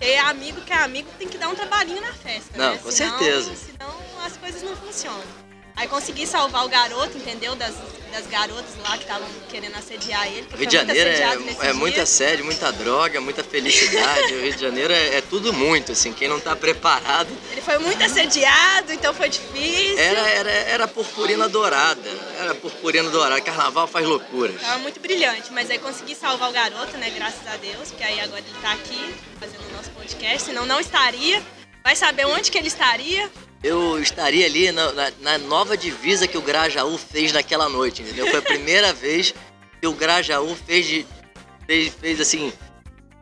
Porque 0.05 0.17
é 0.17 0.21
amigo 0.21 0.61
que 0.61 0.71
é 0.71 0.77
amigo 0.83 1.09
tem 1.19 1.27
que 1.27 1.39
dar 1.39 1.49
um 1.49 1.55
trabalhinho 1.55 2.03
na 2.03 2.13
festa, 2.13 2.59
Não, 2.59 2.73
né? 2.75 2.79
com 2.79 2.91
Senão- 2.91 3.19
certeza. 3.19 3.55
Senão 3.57 3.97
as 4.23 4.37
coisas 4.37 4.63
não 4.63 4.77
funcionam. 4.77 5.25
Aí 5.77 5.89
consegui 5.89 6.27
salvar 6.27 6.65
o 6.65 6.69
garoto, 6.69 7.17
entendeu? 7.17 7.57
Das, 7.57 7.75
das 8.13 8.27
garotas 8.29 8.77
lá 8.81 8.97
que 8.97 9.03
estavam 9.03 9.27
querendo 9.51 9.75
assediar 9.77 10.25
ele. 10.29 10.47
Rio 10.57 10.67
de 10.69 10.73
Janeiro 10.73 11.11
é, 11.11 11.69
é 11.69 11.73
muito 11.73 12.01
assédio, 12.01 12.45
muita 12.45 12.71
droga, 12.71 13.21
muita 13.21 13.43
felicidade. 13.43 14.35
o 14.35 14.41
Rio 14.41 14.55
de 14.55 14.61
Janeiro 14.61 14.93
é, 14.93 15.17
é 15.17 15.21
tudo 15.21 15.53
muito, 15.53 15.91
assim. 15.91 16.13
Quem 16.13 16.29
não 16.29 16.39
tá 16.39 16.55
preparado. 16.55 17.29
Ele 17.51 17.61
foi 17.61 17.79
muito 17.79 18.03
assediado, 18.05 18.93
então 18.93 19.13
foi 19.13 19.29
difícil. 19.29 19.99
Era, 19.99 20.21
era, 20.21 20.51
era 20.51 20.89
purpurina 20.89 21.49
dourada. 21.49 22.09
Era 22.39 22.55
purpurina 22.55 23.11
dourada. 23.11 23.41
Carnaval 23.41 23.89
faz 23.89 24.07
loucuras. 24.07 24.61
Tava 24.61 24.79
muito 24.79 25.01
brilhante, 25.01 25.53
mas 25.53 25.69
aí 25.71 25.81
consegui 25.81 26.15
salvar 26.15 26.51
o 26.51 26.53
garoto, 26.53 26.97
né? 26.99 27.11
Graças 27.11 27.45
a 27.49 27.57
Deus, 27.57 27.89
porque 27.89 28.05
aí 28.05 28.21
agora 28.21 28.39
ele 28.39 28.61
tá 28.63 28.73
aqui 28.73 29.15
fazendo 29.41 29.69
o 29.69 29.77
nosso 29.77 29.91
podcast, 29.91 30.45
senão 30.45 30.65
não 30.65 30.79
estaria. 30.79 31.43
Vai 31.83 31.97
saber 31.97 32.27
onde 32.27 32.51
que 32.51 32.57
ele 32.57 32.69
estaria. 32.69 33.29
Eu 33.65 33.99
estaria 33.99 34.45
ali 34.45 34.71
na, 34.71 34.93
na- 34.93 35.13
na 35.21 35.39
nova 35.39 35.75
divisa 35.75 36.29
que 36.29 36.37
o 36.37 36.43
Grajaú 36.43 36.99
fez 36.99 37.33
naquela 37.33 37.67
noite, 37.67 38.03
entendeu? 38.03 38.27
Foi 38.27 38.39
a 38.41 38.43
primeira 38.43 38.93
vez 38.95 39.35
que 39.81 39.87
o 39.87 39.93
Grajaú 39.95 40.55
fez, 40.55 40.85
de, 40.87 41.07
fez, 41.67 41.93
fez 41.95 42.21
assim, 42.21 42.53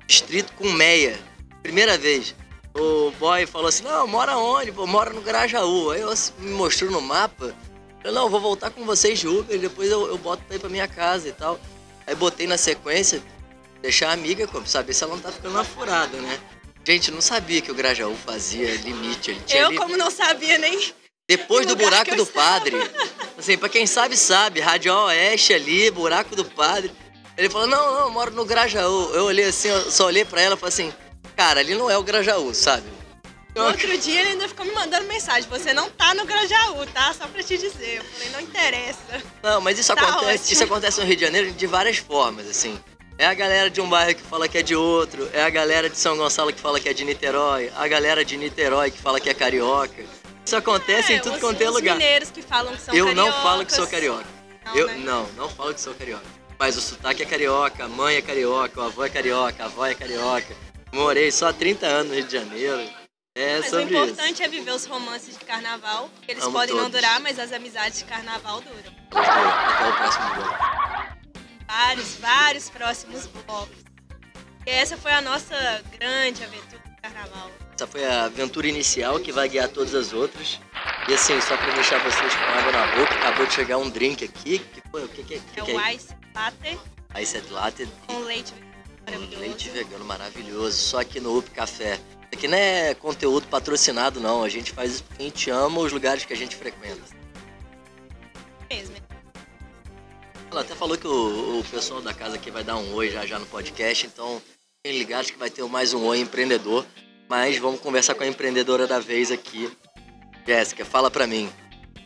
distrito 0.06 0.52
com 0.54 0.68
meia. 0.72 1.16
Primeira 1.62 1.96
vez. 1.96 2.34
O 2.74 3.12
boy 3.20 3.46
falou 3.46 3.68
assim, 3.68 3.84
não, 3.84 4.04
mora 4.08 4.36
onde? 4.36 4.72
Pô, 4.72 4.84
mora 4.84 5.10
no 5.12 5.20
Grajaú. 5.20 5.92
Aí 5.92 6.00
eu 6.00 6.10
assim, 6.10 6.32
me 6.38 6.50
mostrou 6.50 6.90
no 6.90 7.00
mapa. 7.00 7.54
Eu, 8.02 8.10
não, 8.12 8.28
vou 8.28 8.40
voltar 8.40 8.70
com 8.70 8.84
vocês 8.84 9.20
de 9.20 9.28
Uber, 9.28 9.56
depois 9.60 9.88
eu, 9.92 10.08
eu 10.08 10.18
boto 10.18 10.42
pra 10.44 10.56
ir 10.56 10.58
pra 10.58 10.68
minha 10.68 10.88
casa 10.88 11.28
e 11.28 11.32
tal. 11.32 11.60
Aí 12.04 12.16
botei 12.16 12.48
na 12.48 12.56
sequência, 12.58 13.22
deixar 13.80 14.08
a 14.08 14.12
amiga, 14.12 14.48
saber 14.66 14.92
se 14.92 15.04
ela 15.04 15.14
não 15.14 15.22
tá 15.22 15.30
ficando 15.30 15.52
uma 15.54 15.62
furada, 15.62 16.16
né? 16.16 16.40
Gente, 16.86 17.10
não 17.10 17.20
sabia 17.20 17.60
que 17.60 17.70
o 17.70 17.74
Grajaú 17.74 18.16
fazia 18.26 18.74
limite. 18.76 19.30
Ele 19.30 19.40
tinha 19.46 19.62
eu, 19.62 19.70
li- 19.70 19.76
como 19.76 19.96
não 19.96 20.10
sabia 20.10 20.58
nem. 20.58 20.92
depois 21.28 21.64
do 21.66 21.76
buraco 21.76 22.14
do 22.16 22.22
estava. 22.24 22.60
padre. 22.60 22.76
Assim, 23.38 23.56
pra 23.56 23.68
quem 23.68 23.86
sabe, 23.86 24.16
sabe. 24.16 24.60
Rádio 24.60 24.92
Oeste 24.94 25.52
ali, 25.54 25.90
buraco 25.90 26.34
do 26.34 26.44
padre. 26.44 26.90
Ele 27.36 27.48
falou, 27.48 27.66
não, 27.66 27.92
não, 27.94 28.00
eu 28.00 28.10
moro 28.10 28.32
no 28.32 28.44
Grajaú. 28.44 29.10
Eu 29.14 29.24
olhei 29.26 29.46
assim, 29.46 29.68
eu 29.68 29.90
só 29.90 30.06
olhei 30.06 30.24
pra 30.24 30.40
ela 30.40 30.54
e 30.54 30.58
falei 30.58 30.68
assim, 30.72 30.92
cara, 31.36 31.60
ali 31.60 31.74
não 31.74 31.88
é 31.90 31.96
o 31.96 32.02
Grajaú, 32.02 32.52
sabe? 32.54 32.84
No 33.54 33.64
outro 33.66 33.96
dia 33.98 34.20
ele 34.20 34.30
ainda 34.30 34.48
ficou 34.48 34.64
me 34.66 34.72
mandando 34.72 35.06
mensagem. 35.06 35.48
Você 35.50 35.72
não 35.74 35.88
tá 35.90 36.14
no 36.14 36.24
Grajaú, 36.24 36.86
tá? 36.86 37.12
Só 37.14 37.26
pra 37.28 37.42
te 37.42 37.56
dizer. 37.58 37.98
Eu 37.98 38.04
falei, 38.04 38.28
não 38.30 38.40
interessa. 38.40 39.22
Não, 39.42 39.60
mas 39.60 39.78
isso 39.78 39.94
Tá 39.94 40.02
acontece, 40.02 40.34
ótimo. 40.42 40.52
isso 40.52 40.64
acontece 40.64 41.00
no 41.00 41.06
Rio 41.06 41.16
de 41.16 41.22
Janeiro 41.22 41.52
de 41.52 41.66
várias 41.66 41.98
formas, 41.98 42.48
assim. 42.48 42.78
É 43.22 43.26
a 43.26 43.34
galera 43.34 43.70
de 43.70 43.80
um 43.80 43.88
bairro 43.88 44.16
que 44.16 44.22
fala 44.22 44.48
que 44.48 44.58
é 44.58 44.62
de 44.62 44.74
outro, 44.74 45.30
é 45.32 45.42
a 45.44 45.48
galera 45.48 45.88
de 45.88 45.96
São 45.96 46.16
Gonçalo 46.16 46.52
que 46.52 46.60
fala 46.60 46.80
que 46.80 46.88
é 46.88 46.92
de 46.92 47.04
Niterói, 47.04 47.70
a 47.76 47.86
galera 47.86 48.24
de 48.24 48.36
Niterói 48.36 48.90
que 48.90 48.98
fala 48.98 49.20
que 49.20 49.30
é 49.30 49.34
carioca. 49.34 50.02
Isso 50.44 50.56
acontece 50.56 51.12
em 51.12 51.20
tudo 51.20 51.36
os, 51.36 51.40
quanto 51.40 51.62
é 51.62 51.68
os 51.68 51.74
lugar. 51.76 51.96
mineiros 51.96 52.32
que 52.32 52.42
falam 52.42 52.74
que 52.74 52.80
são 52.80 52.92
Eu 52.92 53.06
não 53.14 53.26
cariocas. 53.26 53.42
falo 53.44 53.66
que 53.66 53.72
sou 53.72 53.86
carioca. 53.86 54.24
Não, 54.64 54.74
eu 54.74 54.86
né? 54.88 54.96
não, 55.04 55.26
não 55.36 55.48
falo 55.48 55.72
que 55.72 55.80
sou 55.80 55.94
carioca. 55.94 56.24
Mas 56.58 56.76
o 56.76 56.80
sotaque 56.80 57.22
é 57.22 57.26
carioca, 57.26 57.84
a 57.84 57.88
mãe 57.88 58.16
é 58.16 58.22
carioca, 58.22 58.80
o 58.80 58.84
avô 58.86 59.04
é 59.04 59.08
carioca, 59.08 59.62
a 59.62 59.66
avó 59.66 59.86
é 59.86 59.94
carioca. 59.94 60.56
Morei 60.92 61.30
só 61.30 61.46
há 61.50 61.52
30 61.52 61.86
anos 61.86 62.08
no 62.08 62.14
Rio 62.16 62.24
de 62.24 62.32
Janeiro. 62.32 62.80
É, 63.36 63.52
É 63.52 63.56
mas 63.58 63.66
o 63.66 63.70
sobre 63.70 63.84
importante 63.96 64.32
isso. 64.34 64.42
é 64.42 64.48
viver 64.48 64.72
os 64.72 64.84
romances 64.84 65.38
de 65.38 65.44
carnaval. 65.44 66.10
que 66.22 66.32
Eles 66.32 66.42
Amo 66.42 66.52
podem 66.52 66.74
não 66.74 66.84
todos. 66.90 67.00
durar, 67.00 67.20
mas 67.20 67.38
as 67.38 67.52
amizades 67.52 68.00
de 68.00 68.04
carnaval 68.04 68.60
duram. 68.60 68.92
Até 69.12 69.88
o 69.88 69.92
próximo 69.96 70.34
bloco. 70.34 71.21
Vários, 71.72 72.14
vários 72.16 72.68
próximos 72.68 73.26
blocos. 73.26 73.78
E 74.66 74.70
essa 74.70 74.94
foi 74.94 75.10
a 75.10 75.22
nossa 75.22 75.82
grande 75.98 76.44
aventura 76.44 76.82
de 76.84 77.00
carnaval. 77.00 77.50
Essa 77.74 77.86
foi 77.86 78.04
a 78.04 78.24
aventura 78.24 78.68
inicial 78.68 79.18
que 79.18 79.32
vai 79.32 79.48
guiar 79.48 79.70
todas 79.70 79.94
as 79.94 80.12
outras. 80.12 80.60
E 81.08 81.14
assim, 81.14 81.40
só 81.40 81.56
pra 81.56 81.72
deixar 81.72 81.98
vocês 82.04 82.34
com 82.34 82.44
água 82.44 82.72
na 82.72 82.86
boca, 82.94 83.14
acabou 83.14 83.46
de 83.46 83.54
chegar 83.54 83.78
um 83.78 83.88
drink 83.88 84.22
aqui. 84.22 84.58
Que 84.58 84.82
foi? 84.90 85.02
O 85.02 85.08
que, 85.08 85.22
que, 85.22 85.40
que, 85.40 85.60
É 85.60 85.64
que 85.64 85.70
é 85.70 85.74
o? 85.74 85.90
Ice 85.90 86.14
Latte 86.34 86.78
Ice 87.22 87.36
at 87.38 87.50
Latte. 87.50 87.88
com 88.06 88.18
leite 88.20 88.52
maravilhoso. 89.06 89.40
Leite 89.40 89.70
vegano 89.70 90.04
maravilhoso, 90.04 90.76
só 90.76 91.00
aqui 91.00 91.20
no 91.20 91.38
Up 91.38 91.50
Café. 91.52 91.94
Isso 91.94 92.34
aqui 92.34 92.48
não 92.48 92.58
é 92.58 92.94
conteúdo 92.94 93.46
patrocinado, 93.48 94.20
não. 94.20 94.44
A 94.44 94.48
gente 94.50 94.72
faz 94.72 94.92
isso 94.92 95.04
porque 95.04 95.22
a 95.22 95.26
gente 95.26 95.50
ama 95.50 95.80
os 95.80 95.90
lugares 95.90 96.26
que 96.26 96.34
a 96.34 96.36
gente 96.36 96.54
frequenta. 96.54 97.21
Ela 100.52 100.60
até 100.60 100.74
falou 100.74 100.98
que 100.98 101.06
o, 101.06 101.60
o 101.60 101.64
pessoal 101.64 102.02
da 102.02 102.12
casa 102.12 102.34
aqui 102.34 102.50
vai 102.50 102.62
dar 102.62 102.76
um 102.76 102.92
oi 102.92 103.10
já 103.10 103.24
já 103.24 103.38
no 103.38 103.46
podcast, 103.46 104.06
então 104.06 104.40
fiquem 104.76 104.98
ligados 104.98 105.30
que 105.30 105.38
vai 105.38 105.48
ter 105.48 105.64
mais 105.64 105.94
um 105.94 106.04
oi 106.04 106.20
empreendedor. 106.20 106.84
Mas 107.26 107.56
vamos 107.56 107.80
conversar 107.80 108.14
com 108.14 108.22
a 108.22 108.26
empreendedora 108.26 108.86
da 108.86 109.00
vez 109.00 109.32
aqui. 109.32 109.74
Jéssica, 110.46 110.84
fala 110.84 111.10
pra 111.10 111.26
mim. 111.26 111.50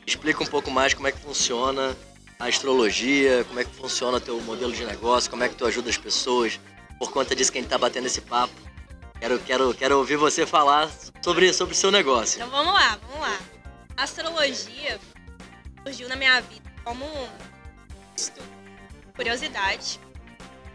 Explica 0.06 0.44
um 0.44 0.46
pouco 0.46 0.70
mais 0.70 0.94
como 0.94 1.08
é 1.08 1.12
que 1.12 1.18
funciona 1.18 1.96
a 2.38 2.46
astrologia, 2.46 3.44
como 3.48 3.58
é 3.58 3.64
que 3.64 3.74
funciona 3.74 4.18
o 4.18 4.20
teu 4.20 4.40
modelo 4.42 4.72
de 4.72 4.84
negócio, 4.84 5.28
como 5.28 5.42
é 5.42 5.48
que 5.48 5.56
tu 5.56 5.66
ajuda 5.66 5.90
as 5.90 5.98
pessoas. 5.98 6.60
Por 7.00 7.10
conta 7.10 7.34
disso 7.34 7.50
que 7.50 7.58
a 7.58 7.60
gente 7.60 7.70
tá 7.70 7.78
batendo 7.78 8.06
esse 8.06 8.20
papo. 8.20 8.54
Quero, 9.18 9.40
quero, 9.40 9.74
quero 9.74 9.98
ouvir 9.98 10.16
você 10.16 10.46
falar 10.46 10.88
sobre 11.20 11.52
sobre 11.52 11.74
o 11.74 11.76
seu 11.76 11.90
negócio. 11.90 12.36
Então 12.36 12.50
vamos 12.50 12.72
lá, 12.72 12.96
vamos 13.08 13.22
lá. 13.22 13.40
A 13.96 14.04
astrologia 14.04 15.00
surgiu 15.84 16.08
na 16.08 16.14
minha 16.14 16.40
vida 16.42 16.70
como 16.84 17.04
estudo, 18.16 18.48
curiosidade. 19.14 20.00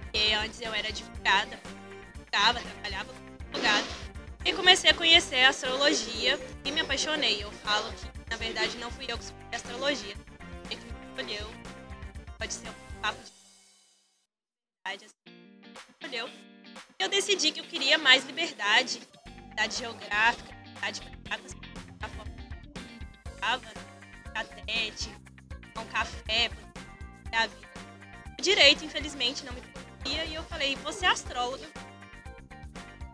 Porque 0.03 0.33
antes 0.33 0.61
eu 0.61 0.73
era 0.73 0.87
advogada, 0.89 1.59
estudava, 2.13 2.59
trabalhava 2.59 3.13
como 3.13 3.29
advogada. 3.49 3.87
E 4.43 4.53
comecei 4.53 4.89
a 4.89 4.93
conhecer 4.93 5.43
a 5.43 5.49
astrologia 5.49 6.39
e 6.65 6.71
me 6.71 6.81
apaixonei. 6.81 7.43
Eu 7.43 7.51
falo 7.51 7.91
que, 7.93 8.29
na 8.29 8.37
verdade, 8.37 8.77
não 8.77 8.89
fui 8.91 9.05
eu 9.07 9.17
que 9.17 9.23
escolhi 9.23 9.47
a 9.51 9.55
astrologia. 9.55 10.15
Foi 10.65 10.75
que 10.75 10.85
me 10.85 10.91
escolheu. 11.09 11.47
Pode 12.37 12.53
ser 12.53 12.69
um 12.69 13.01
papo 13.01 13.19
de 13.21 15.05
assim. 15.05 15.15
Escolheu. 15.89 16.29
Eu 16.97 17.09
decidi 17.09 17.51
que 17.51 17.59
eu 17.59 17.65
queria 17.65 17.97
mais 17.97 18.25
liberdade, 18.25 19.01
liberdade 19.35 19.77
geográfica, 19.77 20.55
liberdade 20.81 21.01
para 21.23 21.37
com 21.37 21.45
as 21.45 21.53
forma 22.09 22.31
que 22.31 22.57
eu 25.75 25.81
um 25.81 25.85
café, 25.85 26.49
a 27.37 27.47
vida. 27.47 27.67
Direito, 28.41 28.83
infelizmente, 28.83 29.45
não 29.45 29.53
me 29.53 29.61
permitia 29.61 30.25
e 30.25 30.35
eu 30.35 30.43
falei, 30.43 30.75
você 30.77 31.05
é 31.05 31.09
astróloga. 31.09 31.67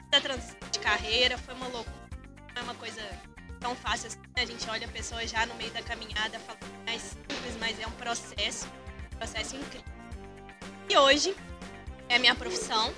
Da 0.10 0.22
transição 0.22 0.58
de 0.72 0.80
carreira 0.80 1.38
foi 1.38 1.54
uma 1.54 1.68
loucura, 1.68 2.10
não 2.56 2.62
é 2.62 2.64
uma 2.64 2.76
coisa 2.76 3.02
tão 3.60 3.76
fácil 3.76 4.08
assim. 4.08 4.20
A 4.36 4.46
gente 4.46 4.70
olha 4.70 4.88
a 4.88 4.92
pessoa 4.92 5.26
já 5.28 5.46
no 5.46 5.56
meio 5.56 5.72
da 5.72 5.82
caminhada, 5.82 6.40
fala 6.40 6.58
que 6.58 6.92
é 6.92 6.98
simples, 6.98 7.58
mas 7.60 7.80
é 7.80 7.88
um 7.88 7.92
processo, 7.92 8.68
um 9.14 9.18
processo 9.18 9.56
incrível. 9.56 9.86
E 10.90 10.98
hoje 10.98 11.36
é 12.08 12.16
a 12.16 12.20
minha 12.20 12.36
profissão. 12.36 12.94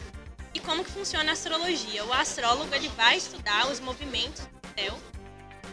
E 0.54 0.60
como 0.60 0.84
que 0.84 0.92
funciona 0.92 1.32
a 1.32 1.34
astrologia? 1.34 2.06
O 2.06 2.14
astrólogo 2.14 2.74
ele 2.74 2.90
vai 2.90 3.18
estudar 3.18 3.68
os 3.68 3.80
movimentos 3.80 4.42
do 4.46 4.80
céu 4.80 5.00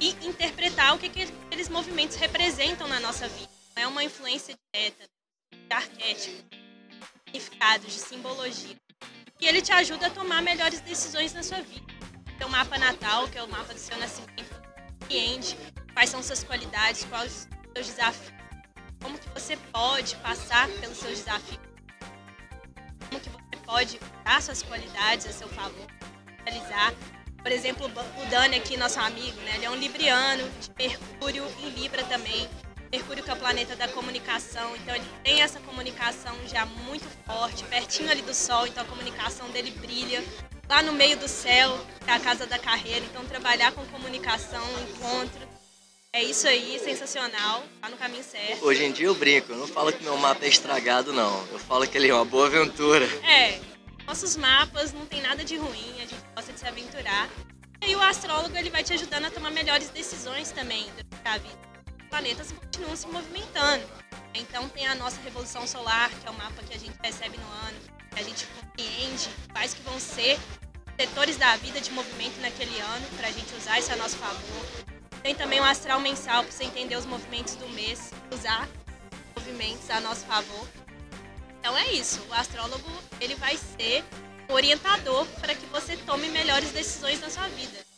e 0.00 0.10
interpretar 0.26 0.94
o 0.94 0.98
que, 0.98 1.08
que 1.08 1.22
aqueles 1.22 1.68
movimentos 1.68 2.16
representam 2.16 2.86
na 2.88 3.00
nossa 3.00 3.28
vida. 3.28 3.50
Não 3.74 3.82
é 3.82 3.86
uma 3.86 4.04
influência 4.04 4.54
direta, 4.72 5.04
de 5.68 5.74
arquétipo, 5.74 6.42
de 6.50 6.60
significados, 7.24 7.92
de 7.92 8.00
simbologia. 8.00 8.76
E 9.40 9.46
ele 9.46 9.60
te 9.60 9.72
ajuda 9.72 10.06
a 10.06 10.10
tomar 10.10 10.42
melhores 10.42 10.80
decisões 10.80 11.32
na 11.32 11.42
sua 11.42 11.60
vida. 11.60 11.86
Seu 12.38 12.48
mapa 12.48 12.78
natal, 12.78 13.28
que 13.28 13.38
é 13.38 13.42
o 13.42 13.48
mapa 13.48 13.72
do 13.74 13.80
seu 13.80 13.96
nascimento, 13.98 14.62
compreende 15.00 15.56
quais 15.92 16.10
são 16.10 16.22
suas 16.22 16.42
qualidades, 16.44 17.04
quais 17.04 17.48
os 17.48 17.72
seus 17.74 17.86
desafios, 17.88 18.32
como 19.02 19.18
que 19.18 19.28
você 19.30 19.56
pode 19.72 20.16
passar 20.16 20.68
pelos 20.68 20.98
seus 20.98 21.18
desafios, 21.18 21.60
como 23.08 23.20
que 23.20 23.28
você 23.28 23.56
pode 23.64 24.00
usar 24.20 24.42
suas 24.42 24.62
qualidades 24.62 25.26
a 25.26 25.32
seu 25.32 25.48
favor, 25.48 25.86
realizar. 26.44 26.92
Por 27.42 27.52
exemplo, 27.52 27.86
o 27.86 28.26
Dani 28.30 28.56
aqui, 28.56 28.76
nosso 28.76 28.98
amigo, 28.98 29.40
né? 29.42 29.54
Ele 29.54 29.66
é 29.66 29.70
um 29.70 29.76
libriano, 29.76 30.48
de 30.58 30.70
Mercúrio 30.76 31.46
em 31.60 31.70
Libra 31.70 32.02
também. 32.04 32.48
Mercúrio 32.96 33.22
que 33.22 33.30
é 33.30 33.34
o 33.34 33.36
planeta 33.36 33.76
da 33.76 33.86
comunicação, 33.88 34.74
então 34.76 34.94
ele 34.94 35.04
tem 35.22 35.42
essa 35.42 35.60
comunicação 35.60 36.34
já 36.46 36.64
muito 36.64 37.06
forte, 37.26 37.62
pertinho 37.64 38.10
ali 38.10 38.22
do 38.22 38.32
Sol, 38.32 38.66
então 38.66 38.82
a 38.82 38.86
comunicação 38.86 39.50
dele 39.50 39.70
brilha. 39.72 40.24
Lá 40.66 40.82
no 40.82 40.94
meio 40.94 41.14
do 41.18 41.28
céu, 41.28 41.78
que 42.02 42.10
é 42.10 42.14
a 42.14 42.18
casa 42.18 42.46
da 42.46 42.58
carreira, 42.58 43.04
então 43.04 43.22
trabalhar 43.26 43.72
com 43.72 43.84
comunicação, 43.88 44.64
encontro, 44.80 45.46
é 46.10 46.22
isso 46.22 46.48
aí, 46.48 46.80
sensacional, 46.82 47.64
tá 47.82 47.90
no 47.90 47.98
caminho 47.98 48.24
certo. 48.24 48.64
Hoje 48.64 48.82
em 48.82 48.92
dia 48.92 49.08
eu 49.08 49.14
brinco, 49.14 49.52
eu 49.52 49.58
não 49.58 49.68
falo 49.68 49.92
que 49.92 50.02
meu 50.02 50.16
mapa 50.16 50.46
é 50.46 50.48
estragado, 50.48 51.12
não. 51.12 51.46
Eu 51.48 51.58
falo 51.58 51.86
que 51.86 51.98
ele 51.98 52.08
é 52.08 52.14
uma 52.14 52.24
boa 52.24 52.46
aventura. 52.46 53.04
É, 53.28 53.60
nossos 54.06 54.36
mapas 54.36 54.94
não 54.94 55.04
tem 55.04 55.20
nada 55.20 55.44
de 55.44 55.54
ruim, 55.58 55.96
a 55.98 56.06
gente 56.06 56.16
gosta 56.34 56.50
de 56.50 56.58
se 56.58 56.66
aventurar. 56.66 57.28
E 57.86 57.94
o 57.94 58.00
astrólogo 58.00 58.56
ele 58.56 58.70
vai 58.70 58.82
te 58.82 58.94
ajudando 58.94 59.26
a 59.26 59.30
tomar 59.30 59.50
melhores 59.50 59.90
decisões 59.90 60.50
também 60.50 60.86
durante 60.96 61.28
a 61.28 61.36
vida. 61.36 61.75
Planetas 62.10 62.52
continuam 62.52 62.96
se 62.96 63.06
movimentando. 63.08 63.86
Então 64.34 64.68
tem 64.68 64.86
a 64.86 64.94
nossa 64.94 65.20
revolução 65.20 65.66
solar, 65.66 66.10
que 66.10 66.26
é 66.26 66.30
o 66.30 66.34
mapa 66.34 66.62
que 66.62 66.74
a 66.74 66.78
gente 66.78 66.96
recebe 67.02 67.36
no 67.38 67.46
ano, 67.66 67.78
que 68.12 68.20
a 68.20 68.22
gente 68.22 68.46
compreende 68.46 69.28
quais 69.52 69.74
que 69.74 69.82
vão 69.82 69.98
ser 69.98 70.38
setores 70.98 71.36
da 71.36 71.56
vida 71.56 71.80
de 71.80 71.90
movimento 71.90 72.40
naquele 72.40 72.78
ano, 72.80 73.06
para 73.16 73.28
a 73.28 73.32
gente 73.32 73.54
usar 73.54 73.78
isso 73.78 73.92
a 73.92 73.96
nosso 73.96 74.16
favor. 74.16 74.66
Tem 75.22 75.34
também 75.34 75.60
o 75.60 75.64
astral 75.64 76.00
mensal, 76.00 76.42
para 76.42 76.52
você 76.52 76.64
entender 76.64 76.96
os 76.96 77.04
movimentos 77.04 77.56
do 77.56 77.68
mês, 77.70 78.12
usar 78.32 78.68
os 79.36 79.42
movimentos 79.42 79.90
a 79.90 80.00
nosso 80.00 80.24
favor. 80.24 80.68
Então 81.58 81.76
é 81.76 81.92
isso, 81.92 82.24
o 82.28 82.34
astrólogo 82.34 82.90
ele 83.20 83.34
vai 83.34 83.56
ser 83.56 84.04
orientador 84.48 85.26
para 85.40 85.54
que 85.54 85.66
você 85.66 85.96
tome 85.96 86.28
melhores 86.28 86.70
decisões 86.70 87.20
na 87.20 87.28
sua 87.28 87.48
vida. 87.48 87.95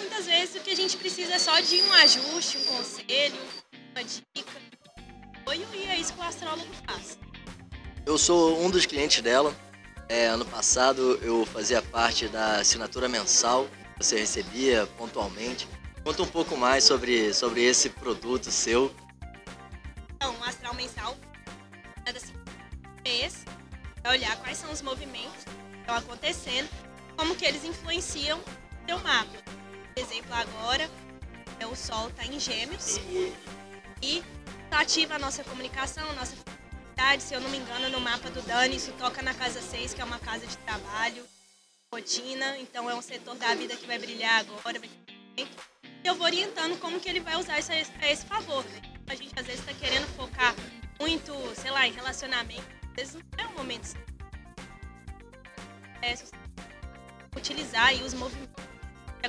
Muitas 0.00 0.26
vezes 0.26 0.56
o 0.56 0.60
que 0.60 0.70
a 0.70 0.76
gente 0.76 0.96
precisa 0.96 1.34
é 1.34 1.38
só 1.38 1.60
de 1.60 1.80
um 1.82 1.92
ajuste, 1.92 2.58
um 2.58 2.64
conselho, 2.64 3.40
uma 3.92 4.02
dica. 4.02 4.60
Apoio, 5.36 5.66
E 5.72 5.84
é 5.84 5.96
isso 5.96 6.12
que 6.12 6.20
o 6.20 6.22
astrólogo 6.22 6.70
faz. 6.86 7.18
Eu 8.04 8.18
sou 8.18 8.60
um 8.60 8.70
dos 8.70 8.84
clientes 8.86 9.22
dela. 9.22 9.54
É, 10.08 10.26
ano 10.26 10.44
passado 10.44 11.20
eu 11.22 11.46
fazia 11.46 11.80
parte 11.80 12.26
da 12.26 12.56
assinatura 12.56 13.08
mensal 13.08 13.68
você 14.00 14.18
recebia 14.18 14.86
pontualmente. 14.96 15.68
Conta 16.02 16.22
um 16.22 16.26
pouco 16.26 16.56
mais 16.56 16.84
sobre, 16.84 17.34
sobre 17.34 17.62
esse 17.62 17.90
produto 17.90 18.50
seu. 18.50 18.90
Então, 20.16 20.34
o 20.34 20.44
astral 20.44 20.74
mensal 20.74 21.14
cada 22.04 22.18
mês 23.04 23.44
vai 24.02 24.16
olhar 24.16 24.34
quais 24.38 24.56
são 24.56 24.72
os 24.72 24.80
movimentos 24.80 25.44
que 25.44 25.80
estão 25.80 25.94
acontecendo, 25.94 26.68
como 27.14 27.36
que 27.36 27.44
eles 27.44 27.62
influenciam 27.62 28.38
o 28.38 28.86
seu 28.86 28.98
mapa. 29.00 29.59
Exemplo, 30.00 30.32
agora 30.32 30.90
é, 31.58 31.66
o 31.66 31.76
Sol 31.76 32.08
está 32.08 32.24
em 32.24 32.40
Gêmeos 32.40 32.98
e 34.00 34.24
ativa 34.70 35.16
a 35.16 35.18
nossa 35.18 35.44
comunicação, 35.44 36.10
nossa 36.14 36.34
felicidade. 36.34 37.22
Se 37.22 37.34
eu 37.34 37.40
não 37.40 37.50
me 37.50 37.58
engano, 37.58 37.90
no 37.90 38.00
mapa 38.00 38.30
do 38.30 38.40
Dani, 38.40 38.76
isso 38.76 38.92
toca 38.92 39.20
na 39.20 39.34
casa 39.34 39.60
6, 39.60 39.92
que 39.92 40.00
é 40.00 40.04
uma 40.04 40.18
casa 40.18 40.46
de 40.46 40.56
trabalho, 40.58 41.22
rotina. 41.92 42.56
Então, 42.56 42.88
é 42.88 42.94
um 42.94 43.02
setor 43.02 43.34
da 43.36 43.54
vida 43.54 43.76
que 43.76 43.86
vai 43.86 43.98
brilhar 43.98 44.40
agora. 44.40 44.80
Vai 44.80 44.88
e 45.36 45.46
eu 46.02 46.14
vou 46.14 46.24
orientando 46.24 46.80
como 46.80 46.98
que 46.98 47.08
ele 47.08 47.20
vai 47.20 47.36
usar 47.36 47.58
isso 47.58 47.70
a 47.70 47.76
esse, 47.76 47.92
a 48.00 48.10
esse 48.10 48.24
favor. 48.24 48.64
Né? 48.64 48.80
A 49.06 49.14
gente, 49.14 49.38
às 49.38 49.44
vezes, 49.44 49.60
está 49.60 49.74
querendo 49.74 50.06
focar 50.16 50.54
muito, 50.98 51.34
sei 51.54 51.70
lá, 51.70 51.86
em 51.86 51.92
relacionamento. 51.92 52.64
Às 52.88 52.96
vezes, 52.96 53.14
não 53.14 53.44
é 53.44 53.46
o 53.48 53.52
momento. 53.54 53.94
É, 56.00 56.14
utilizar 57.36 57.88
aí 57.88 58.02
os 58.02 58.14
movimentos 58.14 58.59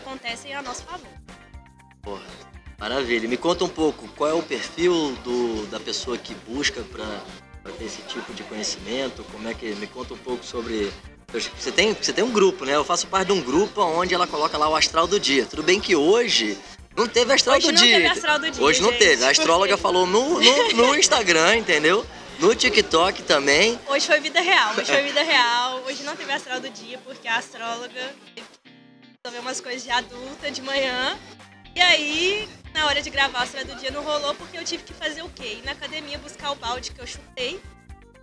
acontecem 0.01 0.53
a 0.53 0.61
nosso 0.61 0.83
favor. 0.83 1.07
Porra, 2.01 2.21
maravilha. 2.79 3.27
Me 3.27 3.37
conta 3.37 3.63
um 3.63 3.69
pouco, 3.69 4.07
qual 4.15 4.29
é 4.29 4.33
o 4.33 4.41
perfil 4.43 5.15
do, 5.23 5.65
da 5.67 5.79
pessoa 5.79 6.17
que 6.17 6.33
busca 6.47 6.81
para 6.83 7.71
ter 7.77 7.85
esse 7.85 8.01
tipo 8.03 8.33
de 8.33 8.43
conhecimento? 8.43 9.23
Como 9.31 9.47
é 9.47 9.53
que. 9.53 9.73
Me 9.75 9.87
conta 9.87 10.13
um 10.13 10.17
pouco 10.17 10.43
sobre. 10.43 10.91
Você 11.31 11.71
tem, 11.71 11.93
você 11.93 12.11
tem 12.11 12.23
um 12.23 12.31
grupo, 12.31 12.65
né? 12.65 12.75
Eu 12.75 12.83
faço 12.83 13.07
parte 13.07 13.27
de 13.27 13.33
um 13.33 13.41
grupo 13.41 13.81
onde 13.81 14.13
ela 14.13 14.27
coloca 14.27 14.57
lá 14.57 14.67
o 14.67 14.75
astral 14.75 15.07
do 15.07 15.17
dia. 15.19 15.45
Tudo 15.45 15.63
bem 15.63 15.79
que 15.79 15.95
hoje 15.95 16.57
não 16.97 17.07
teve 17.07 17.31
astral 17.31 17.55
Hoje 17.55 17.67
do 17.67 17.73
não 17.73 17.81
dia. 17.81 17.95
teve 17.95 18.07
astral 18.07 18.39
do 18.39 18.51
dia, 18.51 18.61
Hoje 18.63 18.81
não 18.81 18.89
gente. 18.89 18.99
teve. 18.99 19.23
A 19.23 19.29
astróloga 19.29 19.77
falou 19.77 20.05
no, 20.05 20.41
no, 20.41 20.73
no 20.73 20.95
Instagram, 20.95 21.55
entendeu? 21.55 22.05
No 22.39 22.53
TikTok 22.53 23.23
também. 23.23 23.79
Hoje 23.87 24.07
foi 24.07 24.19
vida 24.19 24.41
real, 24.41 24.71
hoje 24.75 24.91
foi 24.91 25.03
vida 25.03 25.21
real. 25.21 25.83
Hoje 25.87 26.03
não 26.03 26.15
teve 26.17 26.31
astral 26.33 26.59
do 26.59 26.69
dia, 26.69 26.97
porque 27.05 27.27
a 27.27 27.37
astróloga 27.37 28.13
teve 28.35 28.47
resolver 29.23 29.45
umas 29.45 29.61
coisas 29.61 29.83
de 29.83 29.91
adulta 29.91 30.49
de 30.49 30.63
manhã. 30.63 31.15
E 31.75 31.79
aí, 31.79 32.49
na 32.73 32.87
hora 32.87 33.03
de 33.03 33.09
gravar 33.11 33.41
a 33.41 33.45
história 33.45 33.67
do 33.67 33.79
dia 33.79 33.91
não 33.91 34.03
rolou 34.03 34.33
porque 34.33 34.57
eu 34.57 34.63
tive 34.63 34.81
que 34.81 34.95
fazer 34.95 35.21
o 35.21 35.29
quê? 35.29 35.59
Ir 35.59 35.63
na 35.63 35.73
academia 35.73 36.17
buscar 36.17 36.49
o 36.49 36.55
balde 36.55 36.91
que 36.91 36.99
eu 36.99 37.05
chutei 37.05 37.61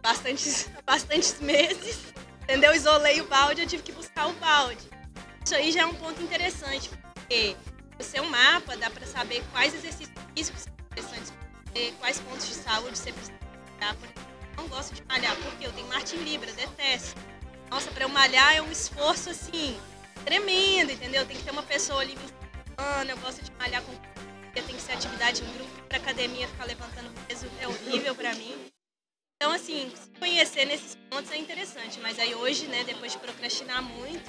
bastantes, 0.02 0.68
bastantes 0.84 1.38
meses, 1.38 2.12
entendeu? 2.42 2.74
Isolei 2.74 3.20
o 3.20 3.26
balde, 3.26 3.60
eu 3.60 3.68
tive 3.68 3.84
que 3.84 3.92
buscar 3.92 4.26
o 4.26 4.32
balde. 4.34 4.90
Isso 5.44 5.54
aí 5.54 5.70
já 5.70 5.82
é 5.82 5.86
um 5.86 5.94
ponto 5.94 6.20
interessante, 6.20 6.90
porque 7.14 7.54
o 7.96 8.02
seu 8.02 8.24
mapa 8.24 8.76
dá 8.76 8.90
para 8.90 9.06
saber 9.06 9.44
quais 9.52 9.72
exercícios 9.72 10.10
físicos 10.34 10.62
são 10.62 10.72
interessantes 10.90 11.32
você, 11.72 11.92
quais 12.00 12.18
pontos 12.18 12.48
de 12.48 12.54
saúde 12.54 12.98
você 12.98 13.12
precisa. 13.12 13.38
Por 13.38 13.84
exemplo, 13.84 14.08
eu 14.16 14.62
não 14.64 14.68
gosto 14.68 14.96
de 14.96 15.04
malhar, 15.04 15.36
porque 15.36 15.64
eu 15.64 15.72
tenho 15.72 15.86
Martin 15.86 16.16
Libra, 16.16 16.52
detesto. 16.54 17.14
Nossa, 17.70 17.88
para 17.92 18.02
eu 18.02 18.08
malhar 18.08 18.56
é 18.56 18.60
um 18.60 18.72
esforço 18.72 19.30
assim, 19.30 19.78
tremendo, 20.28 20.92
entendeu? 20.92 21.24
Tem 21.24 21.36
que 21.36 21.42
ter 21.42 21.50
uma 21.50 21.62
pessoa 21.62 22.02
ali 22.02 22.14
me 22.14 22.22
ensinando, 22.22 23.10
eu 23.10 23.16
gosto 23.18 23.42
de 23.42 23.50
malhar 23.58 23.82
com 23.82 23.92
tem 24.66 24.74
que 24.74 24.82
ser 24.82 24.92
atividade 24.92 25.40
em 25.40 25.52
grupo, 25.52 25.70
para 25.88 25.98
academia 25.98 26.48
ficar 26.48 26.64
levantando 26.64 27.10
peso 27.28 27.46
é 27.60 27.68
horrível 27.68 28.12
para 28.12 28.34
mim. 28.34 28.54
Então, 29.36 29.52
assim, 29.52 29.90
se 29.94 30.10
conhecer 30.18 30.64
nesses 30.64 30.96
pontos 31.08 31.30
é 31.30 31.36
interessante. 31.36 32.00
Mas 32.00 32.18
aí 32.18 32.34
hoje, 32.34 32.66
né, 32.66 32.82
depois 32.82 33.12
de 33.12 33.18
procrastinar 33.18 33.80
muito, 33.80 34.28